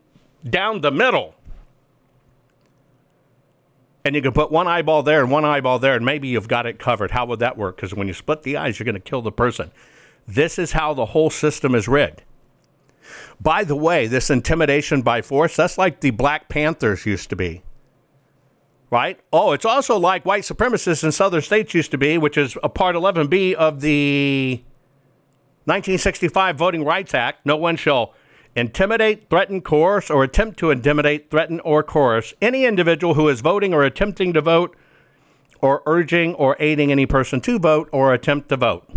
down 0.49 0.81
the 0.81 0.89
middle. 0.89 1.35
And 4.05 4.15
you 4.15 4.21
can 4.21 4.33
put 4.33 4.51
one 4.51 4.67
eyeball 4.67 5.01
there 5.01 5.21
and 5.21 5.31
one 5.31 5.43
eyeball 5.45 5.79
there, 5.79 5.95
and 5.95 6.05
maybe 6.05 6.27
you've 6.27 6.47
got 6.47 6.67
it 6.67 6.77
covered. 6.77 7.09
How 7.09 7.25
would 7.25 7.39
that 7.39 7.57
work? 7.57 7.75
Because 7.75 7.95
when 7.95 8.07
you 8.07 8.13
split 8.13 8.43
the 8.43 8.55
eyes, 8.55 8.77
you're 8.77 8.85
going 8.85 8.93
to 8.93 9.01
kill 9.01 9.23
the 9.23 9.31
person. 9.31 9.71
This 10.27 10.59
is 10.59 10.73
how 10.73 10.93
the 10.93 11.07
whole 11.07 11.31
system 11.31 11.73
is 11.73 11.87
rigged. 11.87 12.21
By 13.41 13.63
the 13.63 13.75
way, 13.75 14.05
this 14.05 14.29
intimidation 14.29 15.01
by 15.01 15.23
force, 15.23 15.55
that's 15.55 15.79
like 15.79 16.01
the 16.01 16.11
Black 16.11 16.49
Panthers 16.49 17.07
used 17.07 17.31
to 17.31 17.35
be. 17.35 17.63
Right? 18.91 19.19
Oh, 19.33 19.53
it's 19.53 19.65
also 19.65 19.97
like 19.97 20.23
white 20.23 20.43
supremacists 20.43 21.03
in 21.03 21.11
southern 21.11 21.41
states 21.41 21.73
used 21.73 21.89
to 21.89 21.97
be, 21.97 22.19
which 22.19 22.37
is 22.37 22.55
a 22.61 22.69
part 22.69 22.95
11B 22.95 23.55
of 23.55 23.81
the 23.81 24.61
1965 25.65 26.55
Voting 26.55 26.85
Rights 26.85 27.15
Act. 27.15 27.43
No 27.43 27.57
one 27.57 27.75
shall 27.75 28.13
intimidate, 28.55 29.29
threaten, 29.29 29.61
coerce, 29.61 30.09
or 30.09 30.23
attempt 30.23 30.57
to 30.59 30.71
intimidate, 30.71 31.29
threaten, 31.29 31.59
or 31.61 31.83
coerce 31.83 32.33
any 32.41 32.65
individual 32.65 33.13
who 33.13 33.27
is 33.27 33.41
voting 33.41 33.73
or 33.73 33.83
attempting 33.83 34.33
to 34.33 34.41
vote, 34.41 34.75
or 35.61 35.81
urging 35.85 36.33
or 36.35 36.55
aiding 36.59 36.91
any 36.91 37.05
person 37.05 37.41
to 37.41 37.57
vote 37.57 37.89
or 37.91 38.13
attempt 38.13 38.49
to 38.49 38.57
vote. 38.57 38.87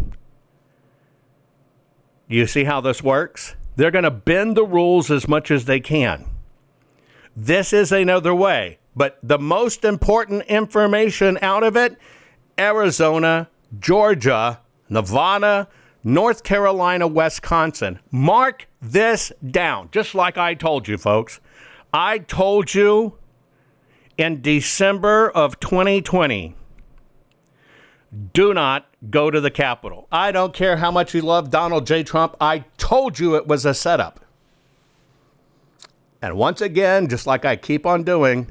You 2.29 2.47
see 2.47 2.65
how 2.65 2.81
this 2.81 3.03
works? 3.03 3.57
They're 3.77 3.91
going 3.91 4.05
to 4.05 4.11
bend 4.11 4.57
the 4.57 4.67
rules 4.67 5.11
as 5.11 5.27
much 5.27 5.51
as 5.51 5.65
they 5.65 5.81
can. 5.81 6.27
This 7.35 7.73
is 7.73 7.91
another 7.91 8.35
way. 8.35 8.79
But 8.95 9.19
the 9.23 9.39
most 9.39 9.85
important 9.85 10.43
information 10.43 11.39
out 11.41 11.63
of 11.63 11.77
it 11.77 11.97
Arizona, 12.59 13.49
Georgia, 13.79 14.61
Nevada, 14.89 15.69
North 16.03 16.43
Carolina, 16.43 17.07
Wisconsin. 17.07 18.01
Mark 18.11 18.68
this 18.81 19.33
down, 19.51 19.89
just 19.93 20.15
like 20.15 20.39
I 20.39 20.55
told 20.55 20.89
you, 20.89 20.99
folks. 20.99 21.41
I 21.93 22.19
told 22.19 22.75
you 22.75 23.19
in 24.17 24.43
December 24.43 25.31
of 25.31 25.59
2020 25.61 26.55
do 28.33 28.55
not 28.55 28.87
go 29.11 29.31
to 29.31 29.41
the 29.41 29.51
Capitol. 29.51 30.09
I 30.11 30.33
don't 30.33 30.55
care 30.55 30.79
how 30.79 30.91
much 30.91 31.15
you 31.15 31.21
love 31.21 31.51
Donald 31.51 31.87
J. 31.87 32.03
Trump. 32.03 32.37
I 32.41 32.61
told 32.79 33.19
you 33.19 33.37
it 33.37 33.47
was 33.47 33.67
a 33.67 33.75
setup. 33.75 34.21
And 36.23 36.37
once 36.37 36.61
again, 36.61 37.09
just 37.09 37.27
like 37.27 37.45
I 37.45 37.57
keep 37.57 37.87
on 37.87 38.03
doing, 38.03 38.51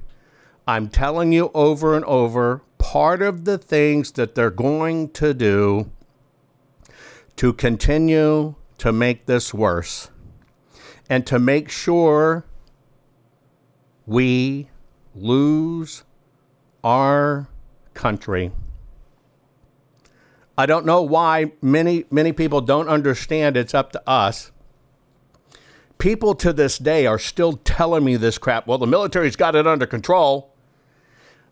I'm 0.68 0.90
telling 0.90 1.34
you 1.34 1.52
over 1.54 1.96
and 1.96 2.06
over 2.06 2.62
part 2.78 3.22
of 3.22 3.46
the 3.46 3.58
things 3.58 4.12
that 4.14 4.36
they're 4.36 4.52
going 4.52 5.10
to 5.10 5.34
do 5.34 5.92
to 7.38 7.54
continue 7.54 8.56
to 8.78 8.92
make 8.92 9.26
this 9.26 9.54
worse 9.54 10.10
and 11.10 11.26
to 11.28 11.40
make 11.40 11.70
sure 11.70 12.46
we 14.06 14.70
lose 15.16 16.04
our 16.84 17.48
country. 17.94 18.52
I 20.58 20.66
don't 20.66 20.86
know 20.86 21.02
why 21.02 21.52
many 21.62 22.06
many 22.10 22.32
people 22.32 22.62
don't 22.62 22.88
understand 22.88 23.58
it's 23.58 23.74
up 23.74 23.92
to 23.92 24.10
us. 24.10 24.52
People 25.98 26.36
to 26.36 26.54
this 26.54 26.78
day 26.78 27.06
are 27.06 27.20
still 27.20 27.54
telling 27.54 28.04
me 28.04 28.16
this 28.18 28.38
crap. 28.38 28.68
Well, 28.68 28.78
the 28.78 28.88
military's 28.88 29.36
got 29.36 29.56
it 29.56 29.66
under 29.66 29.86
control. 29.86 30.54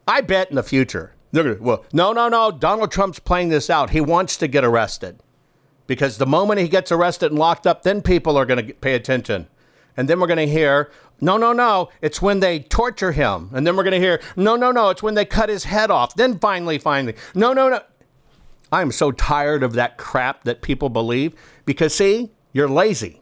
I 0.08 0.22
bet 0.22 0.50
in 0.50 0.56
the 0.56 0.64
future 0.64 1.16
well, 1.44 1.86
no, 1.92 2.14
no, 2.14 2.30
no. 2.30 2.52
Donald 2.52 2.92
Trump's 2.92 3.20
playing 3.20 3.50
this 3.50 3.70
out. 3.70 3.90
He 3.90 4.02
wants 4.02 4.38
to 4.38 4.48
get 4.48 4.64
arrested 4.64 5.20
because 5.88 6.18
the 6.18 6.26
moment 6.26 6.60
he 6.60 6.68
gets 6.68 6.92
arrested 6.92 7.32
and 7.32 7.40
locked 7.40 7.68
up, 7.68 7.84
then 7.84 8.02
people 8.02 8.38
are 8.38 8.46
going 8.46 8.66
to 8.66 8.74
pay 8.74 8.96
attention. 8.96 9.48
And 9.98 10.10
then 10.10 10.20
we're 10.20 10.28
going 10.28 10.46
to 10.46 10.48
hear, 10.48 10.92
no, 11.22 11.38
no, 11.38 11.54
no, 11.54 11.90
it's 12.02 12.22
when 12.22 12.40
they 12.40 12.60
torture 12.60 13.12
him. 13.12 13.50
And 13.54 13.66
then 13.66 13.78
we're 13.78 13.84
going 13.84 13.94
to 13.94 14.00
hear, 14.00 14.22
no, 14.36 14.56
no, 14.56 14.72
no, 14.72 14.90
it's 14.90 15.02
when 15.02 15.14
they 15.14 15.26
cut 15.26 15.50
his 15.50 15.64
head 15.64 15.90
off. 15.90 16.16
Then 16.16 16.40
finally, 16.40 16.78
finally, 16.78 17.16
no, 17.34 17.54
no, 17.54 17.70
no. 17.70 17.82
I'm 18.72 18.92
so 18.92 19.12
tired 19.12 19.64
of 19.64 19.74
that 19.74 19.98
crap 19.98 20.44
that 20.44 20.62
people 20.62 20.90
believe 20.90 21.34
because, 21.66 21.94
see, 21.96 22.32
you're 22.52 22.68
lazy. 22.68 23.22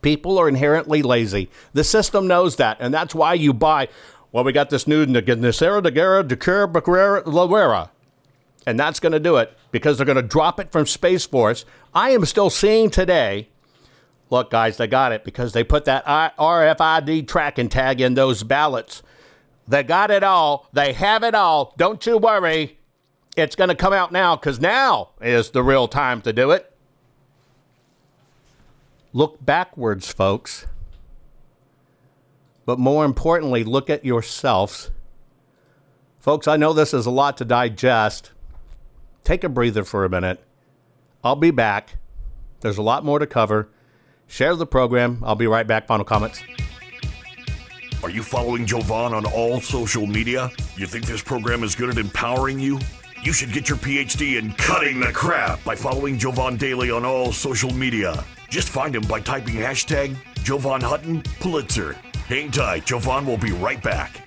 People 0.00 0.38
are 0.38 0.48
inherently 0.48 1.02
lazy. 1.02 1.50
The 1.74 1.84
system 1.84 2.26
knows 2.26 2.56
that. 2.56 2.78
And 2.80 2.94
that's 2.94 3.14
why 3.14 3.34
you 3.34 3.52
buy, 3.52 3.88
well, 4.30 4.44
we 4.44 4.52
got 4.52 4.70
this 4.70 4.86
new 4.86 5.04
Nacera 5.04 5.82
de 5.82 5.90
Guerra 5.90 6.22
de 6.22 6.36
Guerra 6.36 7.90
And 8.66 8.78
that's 8.78 9.00
going 9.00 9.12
to 9.12 9.20
do 9.20 9.36
it 9.36 9.56
because 9.70 9.96
they're 9.96 10.06
going 10.06 10.16
to 10.16 10.22
drop 10.22 10.60
it 10.60 10.70
from 10.70 10.86
Space 10.86 11.26
Force. 11.26 11.64
I 11.94 12.10
am 12.10 12.24
still 12.24 12.50
seeing 12.50 12.90
today 12.90 13.48
look, 14.32 14.50
guys, 14.50 14.78
they 14.78 14.86
got 14.86 15.12
it 15.12 15.24
because 15.24 15.52
they 15.52 15.62
put 15.62 15.84
that 15.84 16.04
RFID 16.06 17.28
tracking 17.28 17.68
tag 17.68 18.00
in 18.00 18.14
those 18.14 18.42
ballots. 18.42 19.02
They 19.68 19.82
got 19.82 20.10
it 20.10 20.24
all. 20.24 20.68
They 20.72 20.94
have 20.94 21.22
it 21.22 21.34
all. 21.34 21.74
Don't 21.76 22.04
you 22.06 22.16
worry. 22.16 22.78
It's 23.36 23.54
going 23.54 23.68
to 23.68 23.76
come 23.76 23.92
out 23.92 24.10
now 24.10 24.34
because 24.34 24.58
now 24.58 25.10
is 25.20 25.50
the 25.50 25.62
real 25.62 25.86
time 25.86 26.22
to 26.22 26.32
do 26.32 26.50
it. 26.50 26.74
Look 29.12 29.44
backwards, 29.44 30.10
folks. 30.10 30.66
But 32.64 32.78
more 32.78 33.04
importantly, 33.04 33.64
look 33.64 33.90
at 33.90 34.04
yourselves. 34.04 34.90
Folks, 36.18 36.48
I 36.48 36.56
know 36.56 36.72
this 36.72 36.94
is 36.94 37.04
a 37.04 37.10
lot 37.10 37.36
to 37.36 37.44
digest. 37.44 38.30
Take 39.24 39.44
a 39.44 39.48
breather 39.48 39.84
for 39.84 40.04
a 40.04 40.08
minute. 40.08 40.44
I'll 41.22 41.36
be 41.36 41.50
back. 41.50 41.96
There's 42.60 42.78
a 42.78 42.82
lot 42.82 43.04
more 43.04 43.18
to 43.18 43.26
cover. 43.26 43.68
Share 44.26 44.56
the 44.56 44.66
program. 44.66 45.22
I'll 45.24 45.36
be 45.36 45.46
right 45.46 45.66
back. 45.66 45.86
Final 45.86 46.04
comments. 46.04 46.42
Are 48.02 48.10
you 48.10 48.22
following 48.22 48.66
Jovan 48.66 49.14
on 49.14 49.24
all 49.26 49.60
social 49.60 50.06
media? 50.06 50.50
You 50.76 50.86
think 50.86 51.06
this 51.06 51.22
program 51.22 51.62
is 51.62 51.76
good 51.76 51.90
at 51.90 51.98
empowering 51.98 52.58
you? 52.58 52.80
You 53.22 53.32
should 53.32 53.52
get 53.52 53.68
your 53.68 53.78
PhD 53.78 54.38
in 54.38 54.52
cutting 54.54 54.98
the 54.98 55.12
crap 55.12 55.62
by 55.62 55.76
following 55.76 56.18
Jovan 56.18 56.56
daily 56.56 56.90
on 56.90 57.04
all 57.04 57.32
social 57.32 57.72
media. 57.72 58.24
Just 58.48 58.70
find 58.70 58.96
him 58.96 59.02
by 59.02 59.20
typing 59.20 59.54
hashtag 59.54 60.16
Jovan 60.42 60.80
Hutton 60.80 61.22
Pulitzer. 61.38 61.92
Hang 62.26 62.50
tight, 62.50 62.86
Jovan 62.86 63.24
will 63.24 63.36
be 63.36 63.52
right 63.52 63.80
back. 63.80 64.26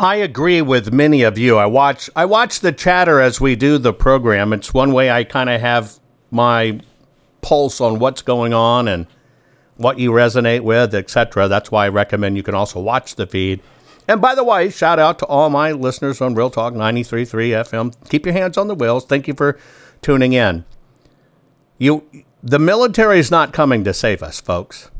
I 0.00 0.16
agree 0.16 0.62
with 0.62 0.94
many 0.94 1.20
of 1.24 1.36
you. 1.36 1.58
I 1.58 1.66
watch 1.66 2.08
I 2.16 2.24
watch 2.24 2.60
the 2.60 2.72
chatter 2.72 3.20
as 3.20 3.38
we 3.38 3.54
do 3.54 3.76
the 3.76 3.92
program. 3.92 4.54
It's 4.54 4.72
one 4.72 4.92
way 4.92 5.10
I 5.10 5.24
kind 5.24 5.50
of 5.50 5.60
have 5.60 6.00
my 6.30 6.80
pulse 7.42 7.82
on 7.82 7.98
what's 7.98 8.22
going 8.22 8.54
on 8.54 8.88
and 8.88 9.06
what 9.76 9.98
you 9.98 10.10
resonate 10.10 10.62
with, 10.62 10.94
etc. 10.94 11.48
That's 11.48 11.70
why 11.70 11.84
I 11.84 11.88
recommend 11.90 12.38
you 12.38 12.42
can 12.42 12.54
also 12.54 12.80
watch 12.80 13.16
the 13.16 13.26
feed. 13.26 13.60
And 14.08 14.22
by 14.22 14.34
the 14.34 14.42
way, 14.42 14.70
shout 14.70 14.98
out 14.98 15.18
to 15.18 15.26
all 15.26 15.50
my 15.50 15.72
listeners 15.72 16.22
on 16.22 16.34
Real 16.34 16.48
Talk 16.48 16.72
93.3 16.72 17.26
FM. 17.50 18.08
Keep 18.08 18.24
your 18.24 18.32
hands 18.32 18.56
on 18.56 18.68
the 18.68 18.74
wheels. 18.74 19.04
Thank 19.04 19.28
you 19.28 19.34
for 19.34 19.58
tuning 20.00 20.32
in. 20.32 20.64
You 21.76 22.06
the 22.42 22.58
military 22.58 23.18
is 23.18 23.30
not 23.30 23.52
coming 23.52 23.84
to 23.84 23.92
save 23.92 24.22
us, 24.22 24.40
folks. 24.40 24.90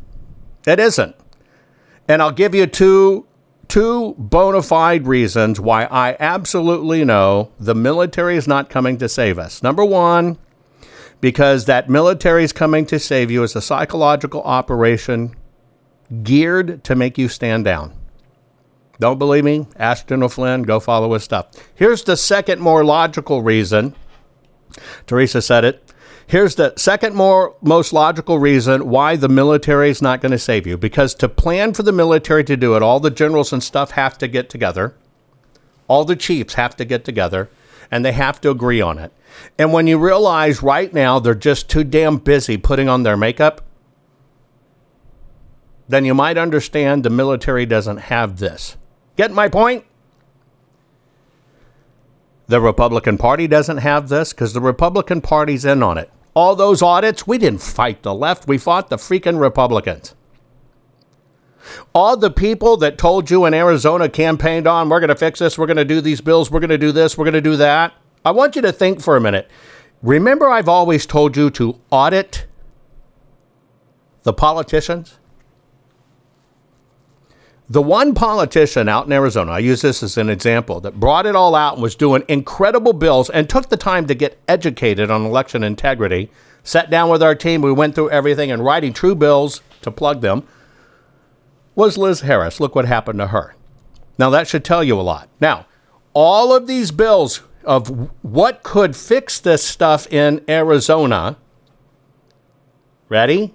It 0.66 0.78
isn't. 0.78 1.16
And 2.07 2.20
I'll 2.20 2.32
give 2.32 2.55
you 2.55 2.66
two 2.66 3.26
two 3.71 4.14
bona 4.18 4.62
fide 4.62 5.07
reasons 5.07 5.61
why 5.61 5.85
I 5.85 6.16
absolutely 6.18 7.05
know 7.05 7.53
the 7.59 7.75
military 7.75 8.37
is 8.37 8.49
not 8.49 8.68
coming 8.68 8.99
to 8.99 9.09
save 9.09 9.39
us. 9.39 9.62
Number 9.62 9.85
one, 9.85 10.39
because 11.21 11.66
that 11.66 11.89
military 11.89 12.43
is 12.43 12.53
coming 12.53 12.85
to 12.87 12.99
save 12.99 13.31
you 13.31 13.43
is 13.45 13.55
a 13.55 13.62
psychological 13.62 14.43
operation 14.43 15.37
geared 16.23 16.83
to 16.85 16.97
make 16.97 17.16
you 17.16 17.29
stand 17.29 17.64
down. 17.64 17.95
Don't 18.99 19.18
believe 19.18 19.45
me? 19.45 19.66
Ask 19.77 20.09
General 20.09 20.29
Flynn. 20.29 20.62
Go 20.64 20.81
follow 20.81 21.12
his 21.14 21.23
stuff. 21.23 21.47
Here's 21.75 22.03
the 22.03 22.16
second, 22.16 22.61
more 22.61 22.85
logical 22.85 23.41
reason. 23.41 23.95
Teresa 25.07 25.41
said 25.41 25.64
it. 25.64 25.93
Here's 26.31 26.55
the 26.55 26.72
second 26.76 27.16
more 27.16 27.57
most 27.61 27.93
logical 27.93 28.39
reason 28.39 28.89
why 28.89 29.16
the 29.16 29.28
military 29.28 29.91
is 29.91 30.01
not 30.01 30.20
going 30.20 30.31
to 30.31 30.39
save 30.39 30.64
you. 30.64 30.76
Because 30.76 31.12
to 31.16 31.28
plan 31.28 31.74
for 31.74 31.83
the 31.83 31.91
military 31.91 32.45
to 32.45 32.57
do 32.57 32.76
it, 32.76 32.85
all 32.85 33.01
the 33.01 33.11
generals 33.11 33.53
and 33.53 33.61
stuff 33.61 33.91
have 33.91 34.16
to 34.18 34.28
get 34.28 34.49
together. 34.49 34.95
All 35.89 36.05
the 36.05 36.14
chiefs 36.14 36.55
have 36.55 36.76
to 36.76 36.85
get 36.85 37.05
together 37.05 37.51
and 37.91 38.05
they 38.05 38.12
have 38.12 38.41
to 38.43 38.51
agree 38.51 38.81
on 38.81 38.97
it. 38.97 39.12
And 39.59 39.72
when 39.72 39.89
you 39.89 39.99
realize 39.99 40.62
right 40.62 40.95
now 40.95 41.18
they're 41.18 41.35
just 41.35 41.68
too 41.68 41.83
damn 41.83 42.18
busy 42.18 42.57
putting 42.57 42.89
on 42.89 43.03
their 43.03 43.16
makeup, 43.16 43.62
then 45.89 46.05
you 46.05 46.14
might 46.14 46.39
understand 46.39 47.03
the 47.03 47.11
military 47.11 47.66
doesn't 47.66 47.97
have 47.97 48.39
this. 48.39 48.76
Get 49.16 49.33
my 49.33 49.49
point? 49.49 49.85
The 52.47 52.61
Republican 52.61 53.18
Party 53.18 53.49
doesn't 53.49 53.78
have 53.78 54.09
this 54.09 54.33
because 54.33 54.53
the 54.53 54.61
Republican 54.61 55.20
Party's 55.22 55.64
in 55.64 55.83
on 55.83 55.99
it. 55.99 56.09
All 56.41 56.57
those 56.57 56.80
audits, 56.80 57.26
we 57.26 57.36
didn't 57.36 57.61
fight 57.61 58.03
the 58.03 58.14
left, 58.14 58.49
we 58.49 58.57
fought 58.57 58.88
the 58.88 58.97
freaking 58.97 59.38
Republicans. 59.38 60.14
All 61.95 62.16
the 62.16 62.30
people 62.30 62.78
that 62.78 62.97
told 62.97 63.30
you 63.30 63.45
in 63.45 63.53
Arizona 63.53 64.09
campaigned 64.09 64.66
on, 64.66 64.88
we're 64.88 65.01
going 65.01 65.09
to 65.09 65.14
fix 65.14 65.41
this, 65.41 65.59
we're 65.59 65.66
going 65.66 65.76
to 65.76 65.84
do 65.84 66.01
these 66.01 66.22
bills, 66.22 66.51
we're 66.51 66.61
going 66.61 66.70
to 66.70 66.78
do 66.78 66.93
this, 66.93 67.18
we're 67.18 67.26
going 67.26 67.34
to 67.34 67.43
do 67.43 67.57
that. 67.57 67.93
I 68.24 68.30
want 68.30 68.57
you 68.57 68.62
to 68.62 68.72
think 68.72 69.03
for 69.03 69.18
a 69.18 69.20
minute. 69.20 69.51
Remember, 70.01 70.49
I've 70.49 70.66
always 70.66 71.05
told 71.05 71.36
you 71.36 71.51
to 71.51 71.78
audit 71.91 72.47
the 74.22 74.32
politicians? 74.32 75.18
The 77.71 77.81
one 77.81 78.14
politician 78.14 78.89
out 78.89 79.07
in 79.07 79.12
Arizona, 79.12 79.53
I 79.53 79.61
use 79.61 79.83
this 79.83 80.03
as 80.03 80.18
an 80.18 80.29
example, 80.29 80.81
that 80.81 80.99
brought 80.99 81.25
it 81.25 81.37
all 81.37 81.55
out 81.55 81.75
and 81.75 81.83
was 81.85 81.95
doing 81.95 82.25
incredible 82.27 82.93
bills 82.93 83.31
and 83.31 83.49
took 83.49 83.68
the 83.68 83.77
time 83.77 84.09
to 84.09 84.14
get 84.16 84.41
educated 84.49 85.09
on 85.09 85.25
election 85.25 85.62
integrity, 85.62 86.33
sat 86.64 86.91
down 86.91 87.11
with 87.11 87.23
our 87.23 87.37
team, 87.37 87.62
we 87.62 87.71
went 87.71 87.95
through 87.95 88.11
everything 88.11 88.51
and 88.51 88.64
writing 88.64 88.93
true 88.93 89.14
bills 89.14 89.62
to 89.83 89.93
plug 89.93 90.21
them, 90.21 90.43
was 91.77 91.97
Liz 91.97 92.23
Harris. 92.23 92.59
Look 92.59 92.75
what 92.75 92.87
happened 92.87 93.21
to 93.21 93.29
her. 93.29 93.55
Now, 94.18 94.31
that 94.31 94.49
should 94.49 94.64
tell 94.64 94.83
you 94.83 94.99
a 94.99 95.03
lot. 95.03 95.29
Now, 95.41 95.66
all 96.12 96.53
of 96.53 96.66
these 96.66 96.91
bills 96.91 97.43
of 97.62 98.11
what 98.23 98.64
could 98.64 98.97
fix 98.97 99.39
this 99.39 99.62
stuff 99.62 100.12
in 100.12 100.45
Arizona, 100.49 101.37
ready? 103.09 103.55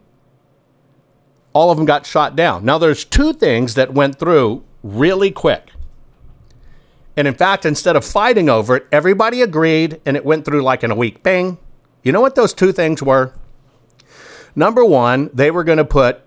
All 1.55 1.71
of 1.71 1.77
them 1.77 1.85
got 1.85 2.05
shot 2.05 2.35
down. 2.35 2.65
Now, 2.65 2.77
there's 2.77 3.05
two 3.05 3.31
things 3.31 3.75
that 3.75 3.93
went 3.93 4.19
through 4.19 4.65
really 4.83 5.31
quick. 5.31 5.71
And 7.15 7.29
in 7.29 7.33
fact, 7.33 7.65
instead 7.65 7.95
of 7.95 8.03
fighting 8.03 8.49
over 8.49 8.75
it, 8.75 8.87
everybody 8.91 9.41
agreed 9.41 10.01
and 10.05 10.17
it 10.17 10.25
went 10.25 10.43
through 10.43 10.61
like 10.61 10.83
in 10.83 10.91
a 10.91 10.95
week. 10.95 11.23
Bang. 11.23 11.57
You 12.03 12.11
know 12.11 12.19
what 12.19 12.35
those 12.35 12.53
two 12.53 12.73
things 12.73 13.01
were? 13.01 13.33
Number 14.53 14.83
one, 14.83 15.29
they 15.33 15.49
were 15.49 15.63
going 15.63 15.77
to 15.77 15.85
put 15.85 16.23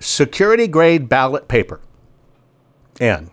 security 0.00 0.66
grade 0.66 1.08
ballot 1.08 1.46
paper 1.46 1.80
in. 2.98 3.30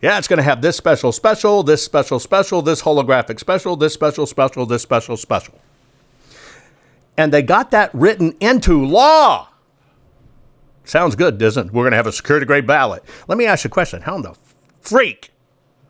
Yeah, 0.00 0.18
it's 0.18 0.28
going 0.28 0.38
to 0.38 0.44
have 0.44 0.62
this 0.62 0.76
special 0.76 1.10
special, 1.10 1.64
this 1.64 1.84
special 1.84 2.20
special, 2.20 2.62
this 2.62 2.82
holographic 2.82 3.40
special, 3.40 3.74
this 3.74 3.92
special 3.92 4.24
special, 4.24 4.66
this 4.66 4.82
special 4.82 5.16
special 5.16 5.58
and 7.16 7.32
they 7.32 7.42
got 7.42 7.70
that 7.70 7.90
written 7.94 8.36
into 8.40 8.84
law. 8.84 9.48
Sounds 10.84 11.16
good, 11.16 11.38
doesn't 11.38 11.68
it? 11.68 11.72
We're 11.72 11.82
going 11.82 11.92
to 11.92 11.96
have 11.96 12.06
a 12.06 12.12
security 12.12 12.46
grade 12.46 12.66
ballot. 12.66 13.04
Let 13.26 13.38
me 13.38 13.46
ask 13.46 13.64
you 13.64 13.68
a 13.68 13.70
question. 13.70 14.02
How 14.02 14.16
in 14.16 14.22
the 14.22 14.34
freak, 14.80 15.32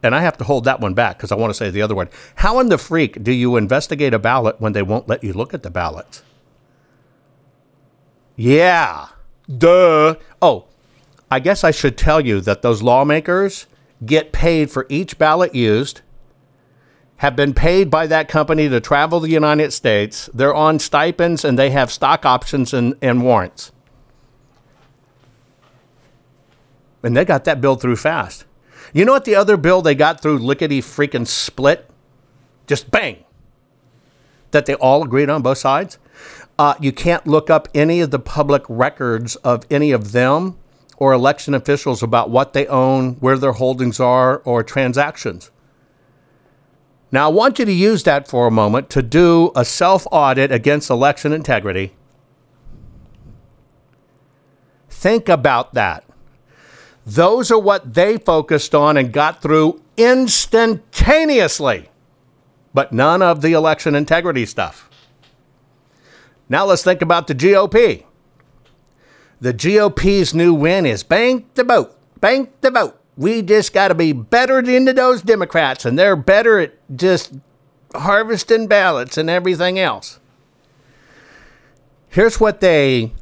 and 0.02 0.14
I 0.14 0.22
have 0.22 0.38
to 0.38 0.44
hold 0.44 0.64
that 0.64 0.80
one 0.80 0.94
back 0.94 1.18
because 1.18 1.32
I 1.32 1.36
want 1.36 1.50
to 1.50 1.54
say 1.54 1.70
the 1.70 1.82
other 1.82 1.94
word. 1.94 2.08
How 2.36 2.58
in 2.60 2.68
the 2.68 2.78
freak 2.78 3.22
do 3.22 3.32
you 3.32 3.56
investigate 3.56 4.14
a 4.14 4.18
ballot 4.18 4.60
when 4.60 4.72
they 4.72 4.82
won't 4.82 5.08
let 5.08 5.22
you 5.22 5.32
look 5.32 5.52
at 5.52 5.62
the 5.62 5.70
ballots? 5.70 6.22
Yeah, 8.36 9.08
duh. 9.54 10.16
Oh, 10.40 10.66
I 11.30 11.40
guess 11.40 11.64
I 11.64 11.70
should 11.70 11.98
tell 11.98 12.20
you 12.20 12.40
that 12.42 12.62
those 12.62 12.82
lawmakers 12.82 13.66
get 14.04 14.32
paid 14.32 14.70
for 14.70 14.86
each 14.88 15.18
ballot 15.18 15.54
used 15.54 16.02
have 17.18 17.34
been 17.34 17.54
paid 17.54 17.90
by 17.90 18.06
that 18.06 18.28
company 18.28 18.68
to 18.68 18.80
travel 18.80 19.20
the 19.20 19.30
United 19.30 19.72
States. 19.72 20.28
They're 20.34 20.54
on 20.54 20.78
stipends 20.78 21.44
and 21.44 21.58
they 21.58 21.70
have 21.70 21.90
stock 21.90 22.26
options 22.26 22.74
and, 22.74 22.94
and 23.00 23.22
warrants. 23.22 23.72
And 27.02 27.16
they 27.16 27.24
got 27.24 27.44
that 27.44 27.60
bill 27.60 27.76
through 27.76 27.96
fast. 27.96 28.44
You 28.92 29.04
know 29.04 29.12
what 29.12 29.24
the 29.24 29.34
other 29.34 29.56
bill 29.56 29.82
they 29.82 29.94
got 29.94 30.20
through 30.20 30.38
lickety 30.38 30.80
freaking 30.80 31.26
split? 31.26 31.88
Just 32.66 32.90
bang. 32.90 33.24
That 34.50 34.66
they 34.66 34.74
all 34.74 35.04
agreed 35.04 35.30
on 35.30 35.42
both 35.42 35.58
sides? 35.58 35.98
Uh, 36.58 36.74
you 36.80 36.92
can't 36.92 37.26
look 37.26 37.50
up 37.50 37.68
any 37.74 38.00
of 38.00 38.10
the 38.10 38.18
public 38.18 38.62
records 38.68 39.36
of 39.36 39.64
any 39.70 39.92
of 39.92 40.12
them 40.12 40.58
or 40.96 41.12
election 41.12 41.54
officials 41.54 42.02
about 42.02 42.30
what 42.30 42.54
they 42.54 42.66
own, 42.66 43.14
where 43.16 43.36
their 43.36 43.52
holdings 43.52 44.00
are, 44.00 44.38
or 44.38 44.62
transactions. 44.62 45.50
Now, 47.12 47.26
I 47.26 47.32
want 47.32 47.58
you 47.58 47.64
to 47.64 47.72
use 47.72 48.02
that 48.02 48.26
for 48.26 48.46
a 48.46 48.50
moment 48.50 48.90
to 48.90 49.02
do 49.02 49.52
a 49.54 49.64
self 49.64 50.06
audit 50.10 50.50
against 50.50 50.90
election 50.90 51.32
integrity. 51.32 51.94
Think 54.90 55.28
about 55.28 55.74
that. 55.74 56.04
Those 57.04 57.52
are 57.52 57.58
what 57.58 57.94
they 57.94 58.18
focused 58.18 58.74
on 58.74 58.96
and 58.96 59.12
got 59.12 59.40
through 59.40 59.80
instantaneously, 59.96 61.90
but 62.74 62.92
none 62.92 63.22
of 63.22 63.40
the 63.40 63.52
election 63.52 63.94
integrity 63.94 64.44
stuff. 64.44 64.90
Now, 66.48 66.64
let's 66.64 66.82
think 66.82 67.02
about 67.02 67.28
the 67.28 67.34
GOP. 67.34 68.04
The 69.40 69.52
GOP's 69.52 70.34
new 70.34 70.54
win 70.54 70.86
is 70.86 71.04
bank 71.04 71.54
the 71.54 71.62
vote, 71.62 71.96
bank 72.20 72.50
the 72.60 72.70
vote 72.70 72.95
we 73.16 73.42
just 73.42 73.72
got 73.72 73.88
to 73.88 73.94
be 73.94 74.12
better 74.12 74.60
than 74.62 74.84
those 74.84 75.22
Democrats, 75.22 75.84
and 75.84 75.98
they're 75.98 76.16
better 76.16 76.58
at 76.58 76.74
just 76.96 77.32
harvesting 77.94 78.66
ballots 78.66 79.16
and 79.16 79.30
everything 79.30 79.78
else. 79.78 80.20
Here's 82.08 82.40
what 82.40 82.60
they 82.60 83.12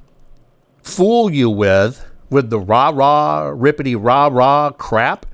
fool 0.83 1.31
you 1.31 1.51
with 1.51 2.05
with 2.31 2.51
the 2.51 2.59
rah 2.59 2.91
rah, 2.91 3.51
rippity 3.51 3.97
rah 3.99 4.29
rah 4.31 4.71
crap. 4.71 5.27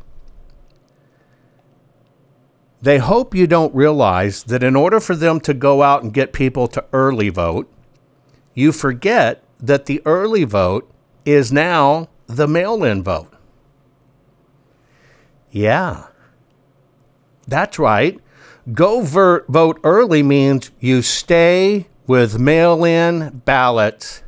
They 2.82 2.98
hope 2.98 3.34
you 3.34 3.46
don't 3.46 3.74
realize 3.74 4.44
that 4.44 4.62
in 4.62 4.74
order 4.74 5.00
for 5.00 5.14
them 5.14 5.40
to 5.40 5.52
go 5.52 5.82
out 5.82 6.02
and 6.02 6.14
get 6.14 6.32
people 6.32 6.66
to 6.68 6.84
early 6.92 7.28
vote, 7.28 7.70
you 8.54 8.72
forget 8.72 9.42
that 9.58 9.86
the 9.86 10.00
early 10.06 10.44
vote 10.44 10.90
is 11.24 11.52
now 11.52 12.08
the 12.26 12.48
mail 12.48 12.82
in 12.84 13.02
vote. 13.02 13.32
Yeah. 15.51 16.07
That's 17.46 17.78
right. 17.78 18.20
Go 18.72 19.01
ver- 19.03 19.44
vote 19.48 19.80
early 19.82 20.22
means 20.22 20.70
you 20.78 21.03
stay 21.03 21.86
with 22.07 22.38
mail 22.38 22.84
in 22.84 23.42
ballots. 23.44 24.22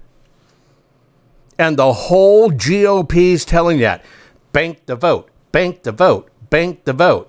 And 1.59 1.77
the 1.77 1.93
whole 1.93 2.51
GOP 2.51 3.33
is 3.33 3.45
telling 3.45 3.79
you 3.79 3.85
that. 3.85 4.05
Bank 4.53 4.87
the 4.87 4.97
vote, 4.97 5.31
bank 5.53 5.83
the 5.83 5.93
vote, 5.93 6.31
bank 6.51 6.85
the 6.85 6.93
vote. 6.93 7.29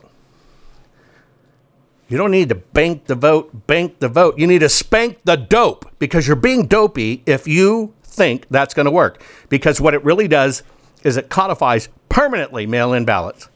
You 2.08 2.18
don't 2.18 2.32
need 2.32 2.50
to 2.50 2.56
bank 2.56 3.06
the 3.06 3.16
vote, 3.16 3.66
bank 3.68 4.00
the 4.00 4.10
vote. 4.10 4.38
You 4.38 4.46
need 4.48 4.60
to 4.60 4.70
spank 4.70 5.20
the 5.24 5.36
dope 5.36 5.90
because 6.00 6.28
you're 6.28 6.36
being 6.36 6.68
dopey 6.68 7.24
if 7.26 7.48
you 7.48 7.94
think 8.04 8.46
that's 8.50 8.74
going 8.74 8.86
to 8.86 8.92
work. 8.92 9.24
Because 9.50 9.82
what 9.82 9.94
it 9.94 10.04
really 10.04 10.28
does 10.28 10.64
is 11.04 11.18
it 11.18 11.30
codifies 11.30 11.90
permanently 12.10 12.68
mail 12.68 12.94
in 12.94 13.06
ballots. 13.06 13.50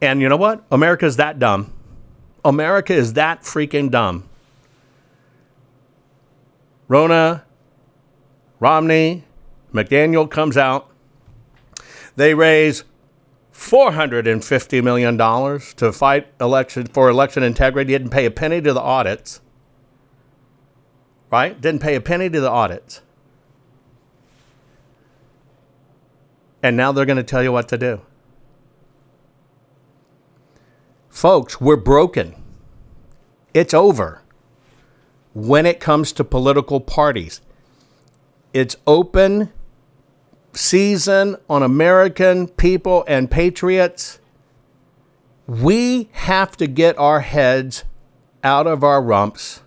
And 0.00 0.20
you 0.20 0.28
know 0.28 0.36
what? 0.36 0.64
America 0.70 1.06
is 1.06 1.16
that 1.16 1.38
dumb. 1.38 1.72
America 2.44 2.92
is 2.92 3.14
that 3.14 3.42
freaking 3.42 3.90
dumb. 3.90 4.28
Ronna, 6.88 7.42
Romney, 8.60 9.24
McDaniel 9.72 10.30
comes 10.30 10.56
out. 10.56 10.88
They 12.14 12.34
raise 12.34 12.84
$450 13.52 14.82
million 14.84 15.18
to 15.18 15.92
fight 15.92 16.28
election 16.40 16.86
for 16.86 17.08
election 17.08 17.42
integrity. 17.42 17.92
Didn't 17.92 18.10
pay 18.10 18.26
a 18.26 18.30
penny 18.30 18.60
to 18.60 18.72
the 18.72 18.80
audits. 18.80 19.40
Right? 21.30 21.60
Didn't 21.60 21.80
pay 21.80 21.96
a 21.96 22.00
penny 22.00 22.30
to 22.30 22.40
the 22.40 22.50
audits. 22.50 23.02
And 26.62 26.76
now 26.76 26.92
they're 26.92 27.04
going 27.04 27.16
to 27.16 27.22
tell 27.22 27.42
you 27.42 27.52
what 27.52 27.68
to 27.68 27.78
do. 27.78 28.00
Folks, 31.16 31.62
we're 31.62 31.76
broken. 31.76 32.34
It's 33.54 33.72
over 33.72 34.20
when 35.32 35.64
it 35.64 35.80
comes 35.80 36.12
to 36.12 36.24
political 36.24 36.78
parties. 36.78 37.40
It's 38.52 38.76
open 38.86 39.50
season 40.52 41.36
on 41.48 41.62
American 41.62 42.48
people 42.48 43.02
and 43.08 43.30
patriots. 43.30 44.18
We 45.46 46.10
have 46.12 46.54
to 46.58 46.66
get 46.66 46.98
our 46.98 47.20
heads 47.20 47.84
out 48.44 48.66
of 48.66 48.84
our 48.84 49.00
rumps 49.00 49.62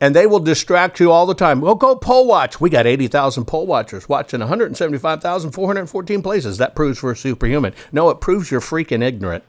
and 0.00 0.16
they 0.16 0.26
will 0.26 0.40
distract 0.40 0.98
you 0.98 1.12
all 1.12 1.26
the 1.26 1.34
time. 1.34 1.60
Well, 1.60 1.74
go 1.74 1.94
poll 1.94 2.26
watch. 2.26 2.60
We 2.60 2.70
got 2.70 2.86
80,000 2.86 3.44
poll 3.44 3.66
watchers 3.66 4.08
watching 4.08 4.40
175,414 4.40 6.22
places. 6.22 6.58
That 6.58 6.74
proves 6.74 7.02
we're 7.02 7.14
superhuman. 7.14 7.74
No, 7.92 8.08
it 8.10 8.20
proves 8.20 8.50
you're 8.50 8.60
freaking 8.60 9.02
ignorant 9.02 9.44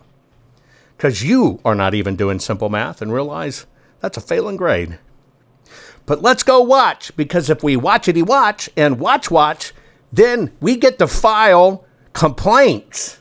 because 0.97 1.23
you 1.23 1.59
are 1.63 1.75
not 1.75 1.93
even 1.93 2.15
doing 2.15 2.39
simple 2.39 2.69
math 2.69 3.01
and 3.01 3.13
realize 3.13 3.65
that's 4.01 4.17
a 4.17 4.21
failing 4.21 4.57
grade. 4.57 4.99
But 6.05 6.21
let's 6.21 6.43
go 6.43 6.61
watch 6.61 7.15
because 7.15 7.49
if 7.49 7.63
we 7.63 7.77
watchity 7.77 8.25
watch 8.25 8.69
and 8.75 8.99
watch 8.99 9.31
watch, 9.31 9.73
then 10.11 10.51
we 10.59 10.75
get 10.75 10.99
to 10.99 11.07
file 11.07 11.85
complaints. 12.13 13.19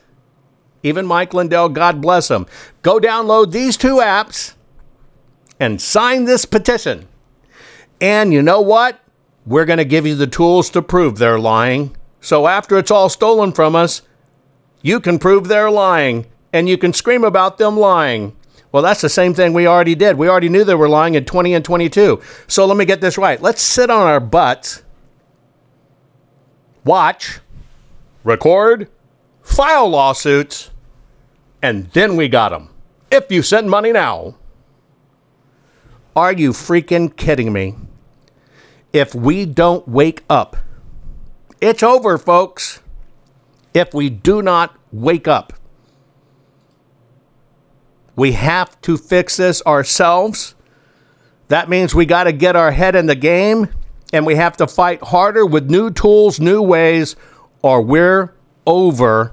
Even 0.83 1.07
Mike 1.07 1.35
Lindell, 1.35 1.69
God 1.69 2.01
bless 2.01 2.31
him. 2.31 2.47
Go 2.83 2.99
download 2.99 3.53
these 3.53 3.77
two 3.77 3.97
apps 3.97 4.55
and 5.61 5.81
sign 5.81 6.25
this 6.25 6.47
petition. 6.47 7.07
And 8.01 8.33
you 8.33 8.43
know 8.43 8.61
what? 8.61 9.01
We're 9.47 9.65
going 9.65 9.79
to 9.79 9.85
give 9.85 10.07
you 10.07 10.15
the 10.15 10.27
tools 10.27 10.71
to 10.71 10.83
prove 10.83 11.19
they're 11.19 11.39
lying. 11.39 11.97
So 12.21 12.47
after 12.47 12.79
it's 12.79 12.91
all 12.91 13.09
stolen 13.09 13.53
from 13.53 13.75
us, 13.75 14.03
you 14.83 15.01
can 15.01 15.19
prove 15.19 15.49
they're 15.49 15.71
lying 15.71 16.27
and 16.53 16.69
you 16.69 16.79
can 16.79 16.93
scream 16.93 17.25
about 17.25 17.59
them 17.59 17.77
lying. 17.79 18.37
Well, 18.73 18.83
that's 18.83 19.01
the 19.01 19.09
same 19.09 19.35
thing 19.35 19.53
we 19.53 19.67
already 19.67 19.95
did. 19.95 20.17
We 20.17 20.29
already 20.29 20.49
knew 20.49 20.65
they 20.65 20.75
were 20.75 20.89
lying 20.89 21.15
in 21.15 21.25
20 21.25 21.55
and 21.55 21.65
22. 21.65 22.21
So 22.47 22.67
let 22.67 22.77
me 22.77 22.85
get 22.85 23.01
this 23.01 23.19
right. 23.19 23.41
Let's 23.41 23.63
sit 23.63 23.91
on 23.91 24.07
our 24.07 24.21
butts, 24.21 24.83
watch, 26.85 27.41
record, 28.23 28.89
file 29.43 29.89
lawsuits, 29.89 30.71
and 31.63 31.91
then 31.91 32.17
we 32.17 32.29
got 32.29 32.51
them. 32.51 32.69
If 33.11 33.31
you 33.33 33.43
send 33.43 33.69
money 33.69 33.93
now. 33.93 34.37
Are 36.15 36.33
you 36.33 36.53
freaking 36.53 37.15
kidding 37.17 37.53
me? 37.53 37.77
If 38.93 39.15
we 39.15 39.47
don't 39.47 39.87
wake 39.87 40.25
up, 40.29 40.57
it's 41.61 41.83
over, 41.83 42.19
folks. 42.19 42.81
If 43.73 43.95
we 43.95 44.11
do 44.11 44.43
not 44.43 44.75
wake 44.91 45.29
up, 45.29 45.53
we 48.17 48.33
have 48.33 48.81
to 48.83 48.97
fix 48.97 49.37
this 49.37 49.63
ourselves. 49.65 50.55
That 51.49 51.69
means 51.69 51.95
we 51.95 52.05
got 52.05 52.25
to 52.25 52.33
get 52.33 52.57
our 52.57 52.73
head 52.73 52.97
in 52.97 53.07
the 53.07 53.15
game 53.15 53.69
and 54.13 54.27
we 54.27 54.35
have 54.35 54.57
to 54.57 54.67
fight 54.67 55.03
harder 55.03 55.47
with 55.47 55.71
new 55.71 55.91
tools, 55.91 56.41
new 56.41 56.61
ways, 56.61 57.15
or 57.63 57.83
we're 57.83 58.35
over. 58.67 59.33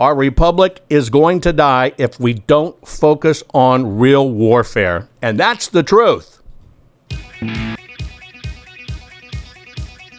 Our 0.00 0.14
republic 0.14 0.80
is 0.88 1.10
going 1.10 1.40
to 1.40 1.52
die 1.52 1.92
if 1.98 2.18
we 2.18 2.34
don't 2.34 2.86
focus 2.86 3.42
on 3.52 3.98
real 3.98 4.30
warfare. 4.30 5.08
And 5.20 5.38
that's 5.38 5.68
the 5.68 5.82
truth. 5.82 6.37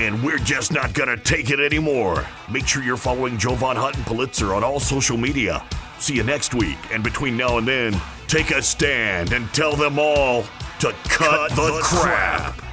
And 0.00 0.22
we're 0.22 0.38
just 0.38 0.72
not 0.72 0.94
gonna 0.94 1.18
take 1.18 1.50
it 1.50 1.60
anymore. 1.60 2.26
Make 2.50 2.66
sure 2.66 2.82
you're 2.82 2.96
following 2.96 3.36
Jovan 3.36 3.76
Hutton 3.76 4.02
Pulitzer 4.04 4.54
on 4.54 4.64
all 4.64 4.80
social 4.80 5.18
media. 5.18 5.62
See 5.98 6.14
you 6.14 6.22
next 6.22 6.54
week, 6.54 6.78
and 6.90 7.04
between 7.04 7.36
now 7.36 7.58
and 7.58 7.68
then, 7.68 8.00
take 8.26 8.50
a 8.50 8.62
stand 8.62 9.34
and 9.34 9.46
tell 9.52 9.76
them 9.76 9.98
all 9.98 10.44
to 10.78 10.94
cut, 11.04 11.50
cut 11.50 11.50
the, 11.50 11.56
the 11.56 11.80
crap. 11.82 12.54
crap. 12.56 12.66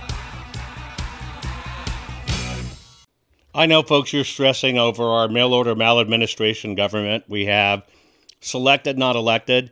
I 3.54 3.66
know, 3.66 3.84
folks, 3.84 4.14
you're 4.14 4.24
stressing 4.24 4.78
over 4.78 5.04
our 5.04 5.28
mail 5.28 5.54
order 5.54 5.76
maladministration 5.76 6.76
government. 6.76 7.26
We 7.28 7.48
have 7.48 7.84
selected, 8.40 8.98
not 8.98 9.18
elected. 9.18 9.72